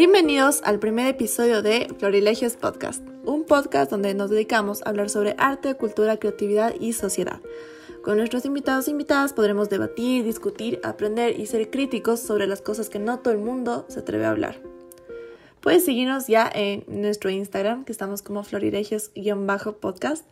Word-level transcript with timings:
Bienvenidos 0.00 0.62
al 0.64 0.78
primer 0.78 1.06
episodio 1.08 1.60
de 1.60 1.94
Florilegios 1.98 2.56
Podcast, 2.56 3.06
un 3.26 3.44
podcast 3.44 3.90
donde 3.90 4.14
nos 4.14 4.30
dedicamos 4.30 4.80
a 4.80 4.88
hablar 4.88 5.10
sobre 5.10 5.34
arte, 5.36 5.74
cultura, 5.74 6.16
creatividad 6.16 6.74
y 6.80 6.94
sociedad. 6.94 7.42
Con 8.02 8.16
nuestros 8.16 8.46
invitados 8.46 8.88
e 8.88 8.92
invitadas 8.92 9.34
podremos 9.34 9.68
debatir, 9.68 10.24
discutir, 10.24 10.80
aprender 10.84 11.38
y 11.38 11.44
ser 11.44 11.68
críticos 11.68 12.18
sobre 12.18 12.46
las 12.46 12.62
cosas 12.62 12.88
que 12.88 12.98
no 12.98 13.18
todo 13.18 13.34
el 13.34 13.40
mundo 13.40 13.84
se 13.90 14.00
atreve 14.00 14.24
a 14.24 14.30
hablar. 14.30 14.62
Puedes 15.60 15.84
seguirnos 15.84 16.28
ya 16.28 16.50
en 16.54 16.82
nuestro 16.88 17.28
Instagram, 17.28 17.84
que 17.84 17.92
estamos 17.92 18.22
como 18.22 18.42
florilegios-podcast. 18.42 20.24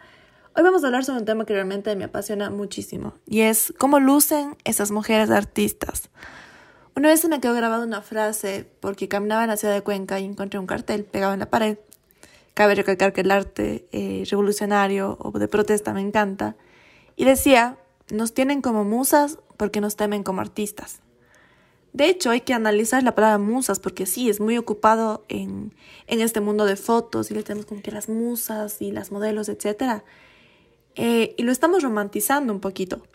Hoy 0.56 0.62
vamos 0.62 0.82
a 0.82 0.86
hablar 0.86 1.04
sobre 1.04 1.18
un 1.18 1.26
tema 1.26 1.44
que 1.44 1.52
realmente 1.52 1.94
me 1.94 2.04
apasiona 2.04 2.48
muchísimo, 2.48 3.12
y 3.26 3.42
es 3.42 3.74
cómo 3.76 4.00
lucen 4.00 4.56
esas 4.64 4.90
mujeres 4.90 5.28
artistas. 5.28 6.08
Una 6.98 7.10
vez 7.10 7.20
se 7.20 7.28
me 7.28 7.38
quedó 7.38 7.54
grabada 7.54 7.84
una 7.84 8.02
frase 8.02 8.68
porque 8.80 9.06
caminaba 9.06 9.44
en 9.44 9.50
la 9.50 9.56
ciudad 9.56 9.72
de 9.72 9.82
Cuenca 9.82 10.18
y 10.18 10.24
encontré 10.24 10.58
un 10.58 10.66
cartel 10.66 11.04
pegado 11.04 11.32
en 11.32 11.38
la 11.38 11.48
pared. 11.48 11.78
Cabe 12.54 12.74
recalcar 12.74 13.12
que 13.12 13.20
el 13.20 13.30
arte 13.30 13.86
eh, 13.92 14.24
revolucionario 14.28 15.16
o 15.20 15.30
de 15.38 15.46
protesta 15.46 15.94
me 15.94 16.00
encanta. 16.00 16.56
Y 17.14 17.24
decía, 17.24 17.78
nos 18.10 18.34
tienen 18.34 18.62
como 18.62 18.82
musas 18.82 19.38
porque 19.56 19.80
nos 19.80 19.94
temen 19.94 20.24
como 20.24 20.40
artistas. 20.40 20.98
De 21.92 22.08
hecho, 22.08 22.30
hay 22.30 22.40
que 22.40 22.52
analizar 22.52 23.04
la 23.04 23.14
palabra 23.14 23.38
musas 23.38 23.78
porque 23.78 24.04
sí, 24.04 24.28
es 24.28 24.40
muy 24.40 24.58
ocupado 24.58 25.24
en, 25.28 25.72
en 26.08 26.20
este 26.20 26.40
mundo 26.40 26.64
de 26.64 26.74
fotos 26.74 27.30
y 27.30 27.34
le 27.34 27.44
tenemos 27.44 27.66
como 27.66 27.80
que 27.80 27.92
las 27.92 28.08
musas 28.08 28.82
y 28.82 28.90
las 28.90 29.12
modelos, 29.12 29.48
etc. 29.48 30.02
Eh, 30.96 31.36
y 31.38 31.44
lo 31.44 31.52
estamos 31.52 31.84
romantizando 31.84 32.52
un 32.52 32.58
poquito. 32.58 33.06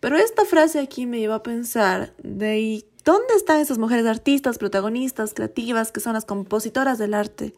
Pero 0.00 0.18
esta 0.18 0.44
frase 0.44 0.80
aquí 0.80 1.06
me 1.06 1.18
llevó 1.18 1.32
a 1.32 1.42
pensar 1.42 2.12
de 2.18 2.84
¿Dónde 3.06 3.34
están 3.36 3.60
esas 3.60 3.78
mujeres 3.78 4.04
artistas, 4.04 4.58
protagonistas, 4.58 5.32
creativas, 5.32 5.92
que 5.92 6.00
son 6.00 6.14
las 6.14 6.24
compositoras 6.24 6.98
del 6.98 7.14
arte? 7.14 7.54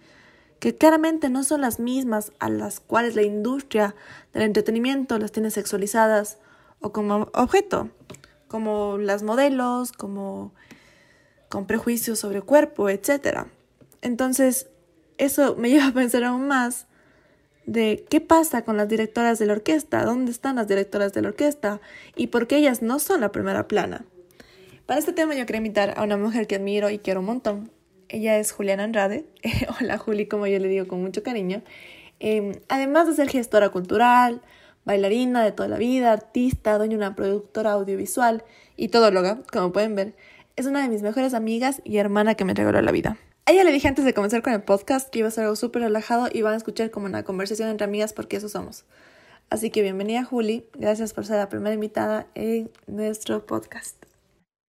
Que 0.61 0.77
claramente 0.77 1.31
no 1.31 1.42
son 1.42 1.62
las 1.62 1.81
mismas 1.81 2.33
a 2.39 2.50
las 2.50 2.81
cuales 2.81 3.17
la 3.17 3.22
industria 3.22 3.95
del 4.34 4.42
entretenimiento 4.42 5.19
las 5.19 5.33
tiene 5.33 5.50
sexualizadas 5.50 6.37
o 6.81 6.92
como 6.92 7.31
objeto, 7.33 7.89
como 8.47 8.98
las 8.98 9.22
modelos, 9.22 9.92
como 9.92 10.53
con 11.48 11.67
prejuicios 11.67 12.19
sobre 12.19 12.42
cuerpo, 12.42 12.91
etc. 12.91 13.47
Entonces, 14.03 14.69
eso 15.17 15.56
me 15.56 15.70
lleva 15.70 15.87
a 15.87 15.94
pensar 15.94 16.25
aún 16.25 16.47
más 16.47 16.89
de 17.65 18.05
qué 18.11 18.20
pasa 18.20 18.67
con 18.67 18.77
las 18.77 18.89
directoras 18.89 19.39
de 19.39 19.47
la 19.47 19.55
orquesta, 19.55 20.05
dónde 20.05 20.31
están 20.31 20.56
las 20.56 20.69
directoras 20.69 21.15
de 21.15 21.22
la 21.22 21.28
orquesta 21.28 21.81
y 22.17 22.27
por 22.27 22.48
qué 22.48 22.59
ellas 22.59 22.83
no 22.83 22.98
son 22.98 23.22
la 23.22 23.33
primera 23.33 23.67
plana. 23.67 24.05
Para 24.89 25.00
este 25.00 25.12
tema 25.12 25.34
yo 25.34 25.44
quería 25.44 25.58
invitar 25.58 25.92
a 25.98 26.03
una 26.03 26.17
mujer 26.17 26.47
que 26.47 26.56
admiro 26.56 26.89
y 26.89 26.98
quiero 26.98 27.20
un 27.20 27.27
montón. 27.27 27.70
Ella 28.08 28.39
es 28.39 28.53
Juliana 28.53 28.84
Andrade. 28.84 29.27
Hola 29.81 29.98
Juli, 29.98 30.27
como 30.27 30.47
yo 30.47 30.58
le 30.58 30.67
digo 30.67 30.89
con 30.89 31.03
mucho 31.03 31.22
cariño. 31.22 31.61
Em, 32.20 32.55
además 32.70 33.06
de 33.06 33.12
ser 33.12 33.28
gestora 33.28 33.69
cultural, 33.69 34.41
bailarina 34.86 35.44
de 35.44 35.53
toda 35.53 35.69
la 35.69 35.77
vida, 35.77 36.11
artista, 36.11 36.78
dueña 36.78 36.92
de 36.92 36.97
una 36.97 37.14
productora 37.14 37.72
audiovisual 37.72 38.44
y 38.77 38.89
todóloga, 38.89 39.42
como 39.53 39.72
pueden 39.72 39.94
ver, 39.94 40.14
es 40.56 40.64
una 40.64 40.81
de 40.81 40.89
mis 40.89 41.03
mejores 41.03 41.34
amigas 41.34 41.83
y 41.84 41.98
hermana 41.98 42.34
que 42.34 42.47
me 42.47 42.55
regaló 42.55 42.81
la 42.81 42.91
vida. 42.91 43.19
A 43.44 43.53
ella 43.53 43.64
le 43.64 43.72
dije 43.72 43.89
antes 43.89 44.06
de 44.06 44.14
comenzar 44.14 44.41
con 44.41 44.55
el 44.55 44.62
podcast 44.62 45.11
que 45.11 45.19
iba 45.19 45.28
a 45.28 45.31
ser 45.31 45.44
algo 45.44 45.56
súper 45.56 45.83
relajado 45.83 46.31
y 46.33 46.41
van 46.41 46.55
a 46.55 46.56
escuchar 46.56 46.91
como 46.91 47.05
una 47.05 47.25
conversación 47.25 47.69
entre 47.69 47.84
amigas 47.84 48.14
porque 48.14 48.39
eso 48.39 48.48
somos. 48.48 48.86
Así 49.50 49.69
que 49.69 49.83
bienvenida 49.83 50.25
Juli, 50.25 50.64
gracias 50.72 51.12
por 51.12 51.27
ser 51.27 51.36
la 51.36 51.50
primera 51.50 51.75
invitada 51.75 52.27
en 52.34 52.70
nuestro 52.86 53.44
podcast. 53.44 54.08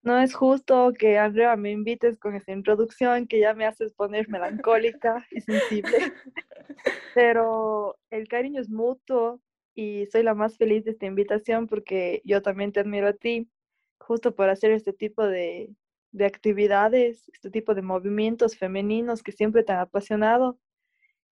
No 0.09 0.19
es 0.19 0.35
justo 0.35 0.95
que 0.99 1.19
Andrea 1.19 1.55
me 1.57 1.71
invites 1.71 2.19
con 2.19 2.35
esa 2.35 2.53
introducción 2.53 3.27
que 3.27 3.41
ya 3.41 3.53
me 3.53 3.67
haces 3.67 3.93
poner 3.93 4.27
melancólica 4.31 5.27
y 5.31 5.43
sensible. 5.43 5.99
Pero 7.15 7.99
el 8.09 8.27
cariño 8.27 8.59
es 8.59 8.71
mutuo 8.71 9.43
y 9.75 10.07
soy 10.07 10.23
la 10.23 10.33
más 10.33 10.57
feliz 10.57 10.87
de 10.87 10.93
esta 10.93 11.05
invitación 11.05 11.67
porque 11.67 12.23
yo 12.25 12.41
también 12.41 12.73
te 12.73 12.81
admiro 12.81 13.07
a 13.09 13.13
ti, 13.13 13.51
justo 13.99 14.35
por 14.35 14.49
hacer 14.49 14.71
este 14.71 14.95
tipo 14.95 15.27
de, 15.27 15.77
de 16.13 16.25
actividades, 16.25 17.29
este 17.35 17.51
tipo 17.51 17.75
de 17.75 17.83
movimientos 17.83 18.57
femeninos 18.57 19.23
que 19.23 19.33
siempre 19.33 19.63
te 19.63 19.73
han 19.73 19.81
apasionado 19.81 20.59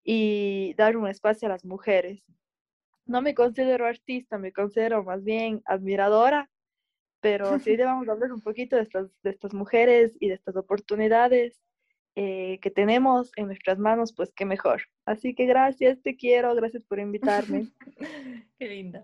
y 0.04 0.74
dar 0.74 0.98
un 0.98 1.08
espacio 1.08 1.48
a 1.48 1.52
las 1.52 1.64
mujeres. 1.64 2.22
No 3.06 3.22
me 3.22 3.36
considero 3.36 3.86
artista, 3.86 4.38
me 4.38 4.52
considero 4.52 5.02
más 5.06 5.24
bien 5.24 5.62
admiradora 5.64 6.50
pero 7.26 7.58
sí 7.58 7.76
a 7.82 7.92
hablar 7.92 8.32
un 8.32 8.42
poquito 8.42 8.76
de 8.76 8.84
estas, 8.84 9.08
de 9.24 9.32
estas 9.32 9.52
mujeres 9.52 10.16
y 10.20 10.28
de 10.28 10.36
estas 10.36 10.56
oportunidades 10.56 11.60
eh, 12.14 12.60
que 12.62 12.70
tenemos 12.70 13.32
en 13.36 13.48
nuestras 13.48 13.80
manos, 13.80 14.14
pues 14.14 14.32
qué 14.36 14.46
mejor. 14.46 14.84
Así 15.08 15.34
que 15.34 15.48
gracias, 15.48 16.04
te 16.04 16.16
quiero, 16.16 16.54
gracias 16.54 16.84
por 16.84 17.00
invitarme. 17.00 17.70
qué 18.60 18.68
linda. 18.68 19.04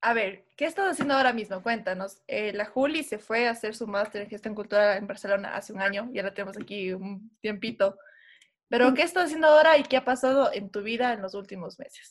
A 0.00 0.14
ver, 0.14 0.46
¿qué 0.56 0.64
estás 0.64 0.90
haciendo 0.90 1.14
ahora 1.14 1.32
mismo? 1.32 1.62
Cuéntanos. 1.62 2.20
Eh, 2.26 2.52
la 2.54 2.64
Juli 2.64 3.04
se 3.04 3.18
fue 3.18 3.46
a 3.46 3.52
hacer 3.52 3.76
su 3.76 3.86
máster 3.86 4.22
en 4.22 4.30
gestión 4.30 4.56
cultural 4.56 4.98
en 4.98 5.06
Barcelona 5.06 5.54
hace 5.54 5.72
un 5.72 5.80
año, 5.80 6.10
ya 6.12 6.24
la 6.24 6.34
tenemos 6.34 6.56
aquí 6.56 6.92
un 6.92 7.30
tiempito. 7.40 7.96
Pero, 8.66 8.94
¿qué 8.94 9.02
estás 9.02 9.26
haciendo 9.26 9.46
ahora 9.46 9.78
y 9.78 9.84
qué 9.84 9.96
ha 9.96 10.04
pasado 10.04 10.52
en 10.52 10.70
tu 10.70 10.82
vida 10.82 11.12
en 11.12 11.22
los 11.22 11.34
últimos 11.34 11.78
meses? 11.78 12.10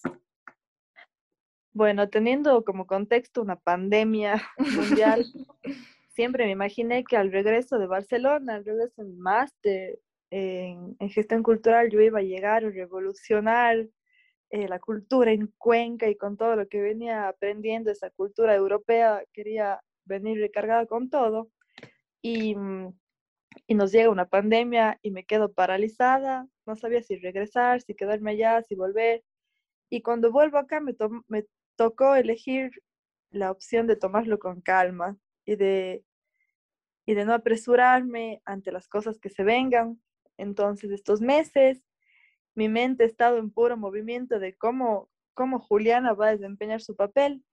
Bueno, 1.74 2.10
teniendo 2.10 2.64
como 2.64 2.88
contexto 2.88 3.42
una 3.42 3.56
pandemia 3.56 4.42
mundial, 4.58 5.26
siempre 6.10 6.46
me 6.46 6.52
imaginé 6.52 7.04
que 7.04 7.16
al 7.16 7.32
regreso 7.32 7.78
de 7.78 7.88
Barcelona, 7.88 8.56
al 8.56 8.66
regreso 8.66 9.04
del 9.04 9.14
máster 9.14 10.00
en, 10.32 10.98
gestión 11.10 11.44
cultural, 11.44 11.90
yo 11.90 12.02
iba 12.02 12.20
a 12.20 12.24
llegar 12.24 12.66
a 12.66 12.70
revolucionar 12.70 13.88
eh, 14.50 14.68
la 14.68 14.80
cultura 14.80 15.32
en 15.32 15.54
Cuenca 15.58 16.10
y 16.10 16.16
con 16.18 16.38
todo 16.38 16.56
lo 16.56 16.68
que 16.68 16.82
venía 16.82 17.28
aprendiendo, 17.28 17.92
esa 17.92 18.10
cultura 18.10 18.56
europea, 18.56 19.24
quería 19.34 19.80
venir 20.06 20.40
recargada 20.40 20.86
con 20.88 21.10
todo. 21.10 21.50
Y, 22.22 22.56
mm, 22.56 22.94
y 23.68 23.76
nos 23.76 23.92
llega 23.92 24.10
una 24.10 24.28
pandemia 24.28 25.00
y 25.02 25.12
me 25.12 25.26
quedo 25.26 25.54
paralizada, 25.54 26.48
no 26.66 26.76
sabía 26.76 27.02
si 27.02 27.18
regresar, 27.18 27.82
si 27.82 27.96
quedarme 27.96 28.32
allá, 28.32 28.62
si 28.64 28.76
volver. 28.76 29.24
Y 29.90 30.02
cuando 30.02 30.32
vuelvo 30.32 30.58
acá 30.58 30.80
me, 30.82 30.96
me 31.28 31.46
tocó 31.80 32.16
elegir 32.16 32.72
la 33.32 33.52
opción 33.52 33.88
de 33.88 33.96
tomarlo 33.96 34.38
con 34.38 34.60
calma 34.60 35.18
y 35.46 35.56
de, 35.56 36.04
y 37.06 37.14
de 37.14 37.24
no 37.24 37.34
apresurarme 37.34 38.42
ante 38.44 38.74
las 38.74 38.90
cosas 38.90 39.18
que 39.18 39.30
se 39.30 39.44
vengan. 39.44 39.98
Entonces, 40.36 40.92
estos 40.92 41.22
meses, 41.22 41.82
mi 42.54 42.68
mente 42.68 43.06
ha 43.06 43.08
estado 43.08 43.38
en 43.38 43.50
puro 43.50 43.78
movimiento 43.78 44.40
de 44.40 44.58
cómo, 44.58 45.10
cómo 45.34 45.62
Juliana 45.62 46.12
va 46.12 46.28
a 46.28 46.32
desempeñar 46.32 46.82
su 46.82 46.98
papel, 46.98 47.46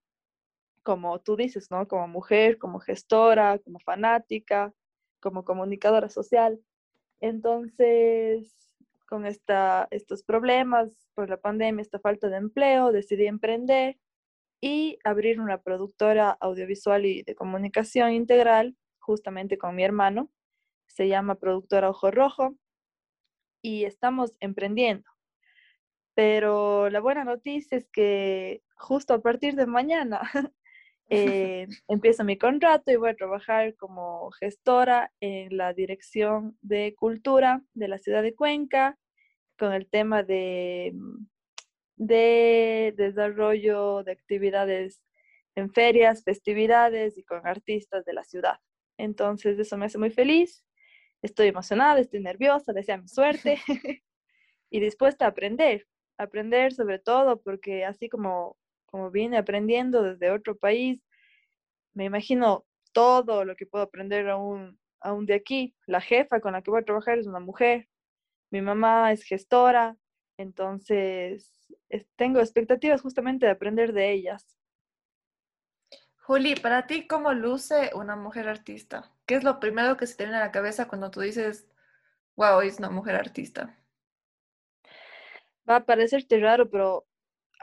como 0.83 1.19
tú 1.19 1.37
dices, 1.37 1.71
¿no? 1.71 1.87
Como 1.87 2.09
mujer, 2.09 2.57
como 2.57 2.79
gestora, 2.79 3.59
como 3.59 3.79
fanática, 3.79 4.73
como 5.21 5.45
comunicadora 5.45 6.09
social. 6.09 6.59
Entonces, 7.21 8.53
con 9.07 9.25
esta, 9.25 9.87
estos 9.89 10.21
problemas 10.21 10.91
por 11.13 11.29
la 11.29 11.37
pandemia, 11.37 11.81
esta 11.81 11.99
falta 11.99 12.27
de 12.27 12.35
empleo, 12.35 12.91
decidí 12.91 13.25
emprender 13.25 13.97
y 14.61 14.99
abrir 15.03 15.39
una 15.39 15.61
productora 15.61 16.31
audiovisual 16.31 17.05
y 17.05 17.23
de 17.23 17.35
comunicación 17.35 18.11
integral 18.13 18.75
justamente 18.99 19.57
con 19.57 19.75
mi 19.75 19.83
hermano. 19.83 20.29
Se 20.87 21.07
llama 21.07 21.35
Productora 21.35 21.89
Ojo 21.89 22.11
Rojo 22.11 22.55
y 23.61 23.85
estamos 23.85 24.35
emprendiendo. 24.39 25.09
Pero 26.15 26.89
la 26.89 26.99
buena 26.99 27.23
noticia 27.23 27.77
es 27.77 27.87
que 27.89 28.63
justo 28.75 29.13
a 29.13 29.21
partir 29.21 29.55
de 29.55 29.67
mañana 29.67 30.21
eh, 31.09 31.67
empiezo 31.87 32.23
mi 32.23 32.37
contrato 32.37 32.91
y 32.91 32.95
voy 32.95 33.09
a 33.09 33.15
trabajar 33.15 33.75
como 33.75 34.31
gestora 34.31 35.11
en 35.19 35.55
la 35.55 35.73
Dirección 35.73 36.57
de 36.61 36.95
Cultura 36.95 37.61
de 37.73 37.87
la 37.87 37.99
ciudad 37.99 38.23
de 38.23 38.35
Cuenca 38.35 38.97
con 39.57 39.73
el 39.73 39.87
tema 39.87 40.23
de 40.23 40.93
de 41.97 42.93
desarrollo 42.95 44.03
de 44.03 44.11
actividades 44.11 45.01
en 45.55 45.71
ferias, 45.71 46.23
festividades 46.23 47.17
y 47.17 47.23
con 47.23 47.45
artistas 47.45 48.05
de 48.05 48.13
la 48.13 48.23
ciudad. 48.23 48.59
Entonces 48.97 49.59
eso 49.59 49.77
me 49.77 49.87
hace 49.87 49.97
muy 49.97 50.11
feliz, 50.11 50.63
estoy 51.21 51.47
emocionada, 51.47 51.99
estoy 51.99 52.19
nerviosa, 52.21 52.73
desea 52.73 52.97
mi 52.97 53.07
suerte 53.07 53.59
y 54.69 54.79
dispuesta 54.79 55.25
a 55.25 55.29
aprender, 55.29 55.87
aprender 56.17 56.73
sobre 56.73 56.99
todo 56.99 57.41
porque 57.41 57.85
así 57.85 58.09
como, 58.09 58.57
como 58.85 59.11
vine 59.11 59.37
aprendiendo 59.37 60.03
desde 60.03 60.31
otro 60.31 60.55
país, 60.55 61.01
me 61.93 62.05
imagino 62.05 62.65
todo 62.93 63.43
lo 63.43 63.55
que 63.55 63.65
puedo 63.65 63.83
aprender 63.83 64.29
aún, 64.29 64.79
aún 64.99 65.25
de 65.25 65.33
aquí. 65.33 65.75
La 65.87 66.01
jefa 66.01 66.39
con 66.39 66.53
la 66.53 66.61
que 66.61 66.71
voy 66.71 66.81
a 66.81 66.85
trabajar 66.85 67.17
es 67.17 67.27
una 67.27 67.39
mujer, 67.39 67.87
mi 68.51 68.61
mamá 68.61 69.11
es 69.11 69.23
gestora, 69.23 69.97
entonces 70.37 71.51
tengo 72.15 72.39
expectativas 72.39 73.01
justamente 73.01 73.45
de 73.45 73.51
aprender 73.51 73.93
de 73.93 74.11
ellas. 74.11 74.57
Juli, 76.21 76.55
para 76.55 76.87
ti, 76.87 77.07
¿cómo 77.07 77.33
luce 77.33 77.91
una 77.93 78.15
mujer 78.15 78.47
artista? 78.47 79.11
¿Qué 79.25 79.35
es 79.35 79.43
lo 79.43 79.59
primero 79.59 79.97
que 79.97 80.07
se 80.07 80.15
te 80.15 80.23
viene 80.23 80.37
a 80.37 80.41
la 80.41 80.51
cabeza 80.51 80.87
cuando 80.87 81.09
tú 81.09 81.21
dices 81.21 81.67
wow, 82.37 82.61
es 82.61 82.79
una 82.79 82.89
mujer 82.89 83.15
artista. 83.15 83.75
Va 85.69 85.77
a 85.77 85.85
parecerte 85.85 86.39
raro, 86.39 86.69
pero 86.69 87.05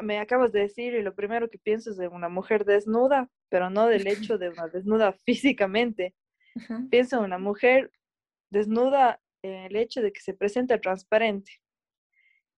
me 0.03 0.19
acabas 0.19 0.53
de 0.53 0.61
decir 0.61 0.95
y 0.95 1.03
lo 1.03 1.15
primero 1.15 1.49
que 1.49 1.59
pienso 1.59 1.91
es 1.91 1.97
de 1.97 2.09
una 2.09 2.29
mujer 2.29 2.65
desnuda, 2.67 3.31
pero 3.49 3.71
no 3.71 3.87
del 3.87 4.07
hecho 4.09 4.37
de 4.37 4.51
una 4.51 4.69
desnuda 4.69 5.13
físicamente. 5.13 6.15
Pienso 6.91 7.19
en 7.19 7.25
una 7.25 7.39
mujer 7.39 7.91
desnuda 8.51 9.21
en 9.43 9.55
el 9.55 9.77
hecho 9.77 10.03
de 10.03 10.13
que 10.13 10.21
se 10.21 10.35
presenta 10.35 10.81
transparente, 10.81 11.61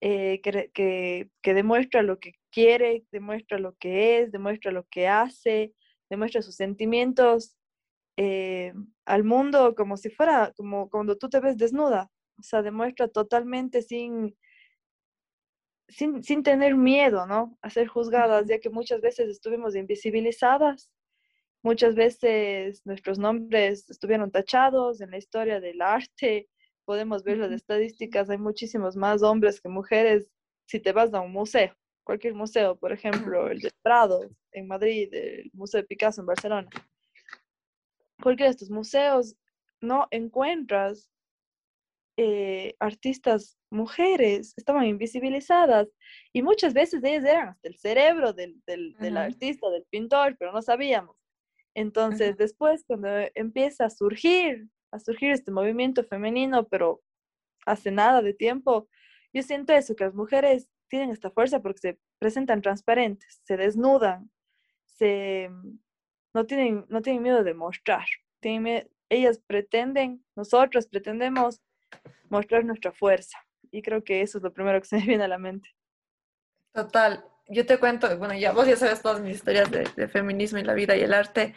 eh, 0.01 0.41
que, 0.41 0.71
que, 0.73 1.29
que, 1.41 1.53
demuestra 1.53 2.01
lo 2.01 2.19
que 2.19 2.33
quiere, 2.51 3.05
demuestra 3.11 3.59
lo 3.59 3.75
que 3.75 4.19
es, 4.19 4.31
demuestra 4.31 4.71
lo 4.71 4.85
que 4.85 5.07
hace, 5.07 5.73
demuestra 6.09 6.41
sus 6.41 6.55
sentimientos 6.55 7.55
eh, 8.17 8.73
al 9.05 9.23
mundo 9.23 9.75
como 9.75 9.97
si 9.97 10.09
fuera, 10.09 10.53
como 10.55 10.89
cuando 10.89 11.17
tú 11.17 11.29
te 11.29 11.39
ves 11.39 11.57
desnuda, 11.57 12.11
o 12.39 12.43
sea, 12.43 12.61
demuestra 12.61 13.07
totalmente 13.07 13.81
sin 13.81 14.35
sin, 15.89 16.43
tener 16.43 16.75
miedo, 16.75 17.25
¿no? 17.27 17.57
A 17.61 17.69
ser 17.69 17.87
juzgadas, 17.87 18.47
ya 18.47 18.59
que 18.59 18.69
muchas 18.69 19.01
veces 19.01 19.29
estuvimos 19.29 19.75
invisibilizadas, 19.75 20.91
muchas 21.63 21.95
veces 21.95 22.85
nuestros 22.85 23.19
nombres 23.19 23.89
estuvieron 23.89 24.31
tachados 24.31 25.01
en 25.01 25.11
la 25.11 25.17
historia 25.17 25.59
del 25.59 25.81
arte, 25.81 26.49
podemos 26.87 27.25
ver 27.25 27.37
las 27.37 27.51
estadísticas, 27.51 28.29
hay 28.29 28.37
muchísimos 28.37 28.95
más 28.95 29.21
hombres 29.21 29.59
que 29.59 29.67
mujeres 29.67 30.31
si 30.67 30.79
te 30.79 30.93
vas 30.93 31.13
a 31.13 31.19
un 31.19 31.33
museo, 31.33 31.75
cualquier 32.05 32.33
museo, 32.33 32.77
por 32.77 32.93
ejemplo, 32.93 33.49
el 33.51 33.59
de 33.59 33.71
Prado 33.81 34.21
en 34.53 34.67
Madrid, 34.67 35.13
el 35.13 35.51
Museo 35.53 35.81
de 35.81 35.87
Picasso 35.87 36.21
en 36.21 36.27
Barcelona. 36.27 36.69
Cualquiera 38.23 38.47
de 38.47 38.51
estos 38.51 38.69
museos 38.69 39.35
no 39.81 40.07
encuentras 40.11 41.09
eh, 42.15 42.73
artistas 42.79 43.57
mujeres, 43.69 44.53
estaban 44.55 44.85
invisibilizadas 44.85 45.89
y 46.31 46.41
muchas 46.41 46.73
veces 46.73 47.03
ellas 47.03 47.25
eran 47.25 47.49
hasta 47.49 47.67
el 47.67 47.75
cerebro 47.75 48.31
del, 48.31 48.63
del, 48.65 49.17
artista, 49.17 49.69
del 49.69 49.83
pintor, 49.89 50.37
pero 50.39 50.53
no 50.53 50.61
sabíamos. 50.61 51.17
Entonces, 51.75 52.37
después, 52.37 52.85
cuando 52.87 53.09
empieza 53.35 53.85
a 53.85 53.89
surgir, 53.89 54.69
a 54.91 54.99
surgir 54.99 55.31
este 55.31 55.51
movimiento 55.51 56.03
femenino, 56.03 56.67
pero 56.67 57.01
hace 57.65 57.91
nada 57.91 58.21
de 58.21 58.33
tiempo, 58.33 58.87
yo 59.33 59.43
siento 59.43 59.73
eso, 59.73 59.95
que 59.95 60.05
las 60.05 60.13
mujeres 60.13 60.69
tienen 60.87 61.11
esta 61.11 61.29
fuerza 61.29 61.61
porque 61.61 61.79
se 61.79 61.99
presentan 62.19 62.61
transparentes, 62.61 63.41
se 63.43 63.57
desnudan, 63.57 64.31
se, 64.85 65.49
no, 66.33 66.45
tienen, 66.45 66.85
no 66.89 67.01
tienen 67.01 67.23
miedo 67.23 67.43
de 67.43 67.53
mostrar. 67.53 68.05
Tienen, 68.39 68.89
ellas 69.09 69.39
pretenden, 69.45 70.23
nosotros 70.35 70.87
pretendemos 70.87 71.61
mostrar 72.29 72.65
nuestra 72.65 72.91
fuerza. 72.91 73.37
Y 73.71 73.81
creo 73.81 74.03
que 74.03 74.21
eso 74.21 74.37
es 74.37 74.43
lo 74.43 74.53
primero 74.53 74.79
que 74.79 74.87
se 74.87 74.97
me 74.97 75.05
viene 75.05 75.25
a 75.25 75.27
la 75.27 75.37
mente. 75.37 75.69
Total. 76.73 77.25
Yo 77.49 77.65
te 77.65 77.77
cuento, 77.77 78.17
bueno, 78.17 78.33
ya 78.33 78.51
vos 78.51 78.67
ya 78.67 78.75
sabes 78.75 79.01
todas 79.01 79.21
mis 79.21 79.35
historias 79.35 79.71
de, 79.71 80.07
feminismo 80.09 80.59
y 80.59 80.63
la 80.63 80.73
vida 80.73 80.97
y 80.97 81.01
el 81.01 81.13
arte, 81.13 81.55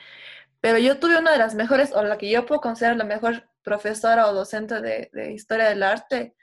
pero 0.61 0.79
yo 0.79 0.99
tuve 0.99 1.19
una 1.19 1.33
de 1.33 1.39
las 1.39 1.55
mejores, 1.55 1.93
o 1.93 2.03
la 2.03 2.19
que 2.19 2.31
yo 2.31 2.47
puedo 2.47 2.61
considerar 2.61 2.97
la 2.97 3.05
mejor 3.05 3.49
profesora 3.63 4.29
o 4.29 4.35
docente 4.35 4.81
de, 4.81 5.33
historia 5.33 5.69
del 5.69 5.83
arte 5.83 6.35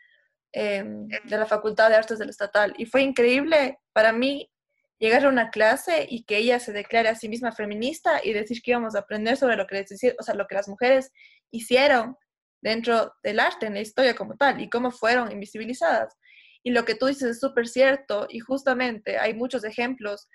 em, 0.51 1.07
de 1.07 1.37
la 1.37 1.45
Facultad 1.45 1.89
de 1.89 1.95
Artes 1.95 2.19
del 2.19 2.29
Estatal. 2.29 2.73
Y 2.77 2.85
fue 2.85 3.01
increíble 3.01 3.79
para 3.93 4.11
mí 4.11 4.51
llegar 4.99 5.25
a 5.25 5.29
una 5.29 5.51
clase 5.51 6.07
y 6.09 6.23
que 6.23 6.37
ella 6.37 6.59
se 6.59 6.73
declare 6.73 7.09
a 7.09 7.15
sí 7.15 7.29
misma 7.29 7.51
feminista 7.51 8.19
y 8.23 8.33
decir 8.33 8.61
que 8.61 8.71
íbamos 8.71 8.95
a 8.95 8.99
aprender 8.99 9.37
sobre 9.37 9.55
lo 9.55 9.67
que 9.67 9.75
les 9.75 10.15
o 10.19 10.23
sea, 10.23 10.33
lo 10.33 10.47
que 10.47 10.55
las 10.55 10.67
mujeres 10.67 11.11
hicieron 11.51 12.17
dentro 12.61 13.13
del 13.21 13.39
arte, 13.39 13.67
en 13.67 13.75
la 13.75 13.81
historia 13.81 14.15
como 14.15 14.35
tal, 14.35 14.59
y 14.59 14.69
cómo 14.69 14.89
fueron 14.91 15.31
invisibilizadas. 15.31 16.15
Y 16.63 16.71
lo 16.71 16.85
que 16.85 16.95
tú 16.95 17.05
dices 17.05 17.29
es 17.29 17.39
súper 17.39 17.67
cierto, 17.67 18.25
y 18.29 18.39
justamente 18.39 19.19
hay 19.19 19.35
muchos 19.35 19.63
ejemplos 19.63 20.27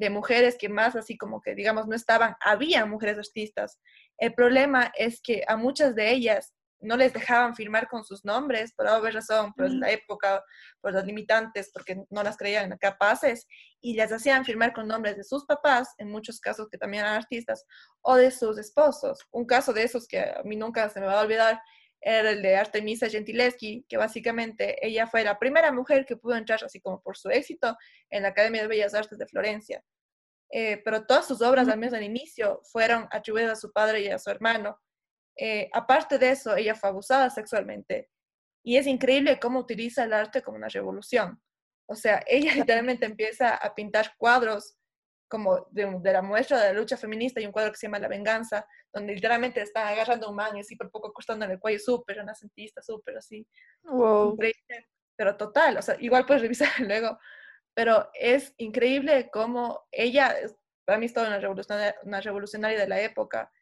de 0.00 0.08
mujeres 0.08 0.56
que 0.58 0.70
más 0.70 0.96
así 0.96 1.18
como 1.18 1.42
que, 1.42 1.54
digamos, 1.54 1.86
no 1.86 1.94
estaban, 1.94 2.34
había 2.40 2.86
mujeres 2.86 3.18
artistas. 3.18 3.78
El 4.16 4.32
problema 4.32 4.90
es 4.96 5.20
que 5.20 5.44
a 5.46 5.58
muchas 5.58 5.94
de 5.94 6.10
ellas 6.10 6.54
no 6.80 6.96
les 6.96 7.12
dejaban 7.12 7.54
firmar 7.54 7.86
con 7.86 8.02
sus 8.02 8.24
nombres, 8.24 8.72
por 8.72 8.88
haber 8.88 9.12
razón, 9.12 9.52
por 9.52 9.70
la 9.70 9.90
época, 9.90 10.42
por 10.80 10.94
los 10.94 11.04
limitantes, 11.04 11.70
porque 11.70 12.02
no 12.08 12.22
las 12.22 12.38
creían 12.38 12.74
capaces, 12.78 13.46
y 13.82 13.92
les 13.92 14.10
hacían 14.10 14.46
firmar 14.46 14.72
con 14.72 14.88
nombres 14.88 15.18
de 15.18 15.24
sus 15.24 15.44
papás, 15.44 15.90
en 15.98 16.10
muchos 16.10 16.40
casos 16.40 16.68
que 16.70 16.78
también 16.78 17.04
eran 17.04 17.16
artistas, 17.16 17.66
o 18.00 18.16
de 18.16 18.30
sus 18.30 18.56
esposos. 18.56 19.18
Un 19.30 19.44
caso 19.44 19.74
de 19.74 19.82
esos 19.82 20.06
que 20.06 20.20
a 20.20 20.40
mí 20.44 20.56
nunca 20.56 20.88
se 20.88 21.00
me 21.00 21.06
va 21.06 21.20
a 21.20 21.24
olvidar 21.24 21.60
era 22.00 22.30
el 22.30 22.42
de 22.42 22.56
Artemisa 22.56 23.08
Gentileschi, 23.08 23.84
que 23.88 23.96
básicamente 23.96 24.84
ella 24.86 25.06
fue 25.06 25.22
la 25.22 25.38
primera 25.38 25.70
mujer 25.70 26.06
que 26.06 26.16
pudo 26.16 26.36
entrar, 26.36 26.62
así 26.64 26.80
como 26.80 27.02
por 27.02 27.16
su 27.16 27.28
éxito, 27.30 27.76
en 28.08 28.22
la 28.22 28.30
Academia 28.30 28.62
de 28.62 28.68
Bellas 28.68 28.94
Artes 28.94 29.18
de 29.18 29.26
Florencia. 29.26 29.84
Eh, 30.50 30.80
pero 30.84 31.06
todas 31.06 31.28
sus 31.28 31.42
obras, 31.42 31.68
al 31.68 31.78
menos 31.78 31.94
al 31.94 32.02
inicio, 32.02 32.60
fueron 32.64 33.06
atribuidas 33.10 33.52
a 33.52 33.60
su 33.60 33.72
padre 33.72 34.00
y 34.00 34.08
a 34.08 34.18
su 34.18 34.30
hermano. 34.30 34.78
Eh, 35.36 35.68
aparte 35.72 36.18
de 36.18 36.30
eso, 36.30 36.56
ella 36.56 36.74
fue 36.74 36.88
abusada 36.88 37.30
sexualmente. 37.30 38.10
Y 38.64 38.76
es 38.76 38.86
increíble 38.86 39.38
cómo 39.38 39.60
utiliza 39.60 40.04
el 40.04 40.12
arte 40.12 40.42
como 40.42 40.56
una 40.56 40.68
revolución. 40.68 41.40
O 41.86 41.94
sea, 41.94 42.22
ella 42.26 42.54
literalmente 42.66 43.06
empieza 43.06 43.54
a 43.54 43.74
pintar 43.74 44.14
cuadros 44.16 44.76
como 45.30 45.68
de, 45.70 45.86
la 46.02 46.22
muestra 46.22 46.60
de 46.60 46.74
la 46.74 46.80
lucha 46.80 46.96
feminista 46.96 47.40
y 47.40 47.46
un 47.46 47.52
cuadro 47.52 47.70
que 47.70 47.78
se 47.78 47.86
llama 47.86 48.00
La 48.00 48.08
Venganza, 48.08 48.66
donde 48.92 49.14
literalmente 49.14 49.62
están 49.62 49.86
agarrando 49.86 50.26
a 50.26 50.30
un 50.30 50.36
man 50.36 50.56
y 50.56 50.60
así 50.60 50.74
por 50.74 50.90
poco 50.90 51.12
costando 51.12 51.44
en 51.44 51.52
el 51.52 51.60
cuello, 51.60 51.78
súper 51.78 52.16
renacentista, 52.16 52.82
súper 52.82 53.16
así. 53.16 53.46
Wow. 53.84 54.36
pero 55.16 55.36
total, 55.36 55.78
o 55.78 55.82
sea, 55.82 55.96
igual 56.00 56.26
puedes 56.26 56.42
revisar 56.42 56.68
luego, 56.80 57.16
pero 57.74 58.10
es 58.14 58.52
increíble 58.58 59.30
cómo 59.32 59.86
ella, 59.92 60.34
para 60.84 60.98
mí 60.98 61.06
es 61.06 61.14
toda 61.14 61.28
una 61.28 61.38
revolucionaria, 61.38 61.94
una 62.02 62.20
revolucionaria 62.20 62.80
de 62.80 62.88
la 62.88 63.00
época, 63.00 63.52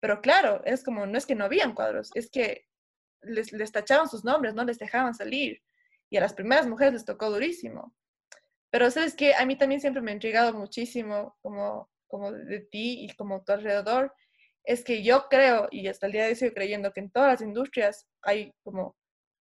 pero 0.00 0.20
claro, 0.20 0.60
es 0.64 0.82
como, 0.82 1.06
no 1.06 1.16
es 1.16 1.24
que 1.24 1.36
no 1.36 1.44
habían 1.44 1.72
cuadros, 1.72 2.10
es 2.14 2.28
que 2.28 2.66
les, 3.20 3.52
les 3.52 3.70
tachaban 3.70 4.08
sus 4.08 4.24
nombres, 4.24 4.54
no 4.54 4.64
les 4.64 4.80
dejaban 4.80 5.14
salir. 5.14 5.62
Y 6.10 6.16
a 6.16 6.20
las 6.20 6.34
primeras 6.34 6.66
mujeres 6.66 6.94
les 6.94 7.04
tocó 7.04 7.30
durísimo. 7.30 7.94
Pero 8.72 8.90
sabes 8.90 9.14
que 9.14 9.34
a 9.34 9.44
mí 9.44 9.56
también 9.56 9.82
siempre 9.82 10.00
me 10.00 10.12
ha 10.12 10.14
intrigado 10.14 10.54
muchísimo, 10.54 11.36
como, 11.42 11.90
como 12.08 12.32
de 12.32 12.60
ti 12.60 13.04
y 13.04 13.14
como 13.14 13.44
tu 13.44 13.52
alrededor, 13.52 14.14
es 14.64 14.82
que 14.82 15.02
yo 15.02 15.28
creo, 15.28 15.68
y 15.70 15.88
hasta 15.88 16.06
el 16.06 16.12
día 16.12 16.22
de 16.22 16.30
hoy 16.30 16.36
sigo 16.36 16.54
creyendo, 16.54 16.90
que 16.90 17.00
en 17.00 17.10
todas 17.10 17.32
las 17.32 17.42
industrias 17.42 18.08
hay 18.22 18.54
como 18.62 18.96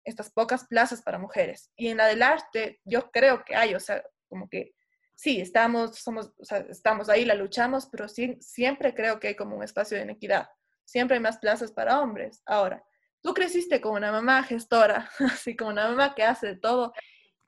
estas 0.04 0.32
pocas 0.32 0.66
plazas 0.66 1.00
para 1.00 1.20
mujeres. 1.20 1.70
Y 1.76 1.88
en 1.88 1.98
la 1.98 2.06
del 2.06 2.24
arte, 2.24 2.80
yo 2.84 3.12
creo 3.12 3.44
que 3.44 3.54
hay, 3.54 3.76
o 3.76 3.80
sea, 3.80 4.02
como 4.28 4.48
que 4.48 4.74
sí, 5.14 5.40
estamos, 5.40 5.96
somos, 5.96 6.32
o 6.36 6.44
sea, 6.44 6.58
estamos 6.68 7.08
ahí, 7.08 7.24
la 7.24 7.36
luchamos, 7.36 7.86
pero 7.86 8.08
sí, 8.08 8.36
siempre 8.40 8.94
creo 8.94 9.20
que 9.20 9.28
hay 9.28 9.36
como 9.36 9.56
un 9.56 9.62
espacio 9.62 9.96
de 9.96 10.02
inequidad. 10.02 10.48
Siempre 10.84 11.18
hay 11.18 11.22
más 11.22 11.38
plazas 11.38 11.70
para 11.70 12.00
hombres. 12.00 12.42
Ahora, 12.46 12.84
tú 13.22 13.32
creciste 13.32 13.80
con 13.80 13.92
una 13.92 14.10
mamá 14.10 14.42
gestora, 14.42 15.08
así 15.20 15.54
como 15.54 15.70
una 15.70 15.88
mamá 15.88 16.16
que 16.16 16.24
hace 16.24 16.48
de 16.48 16.56
todo, 16.56 16.92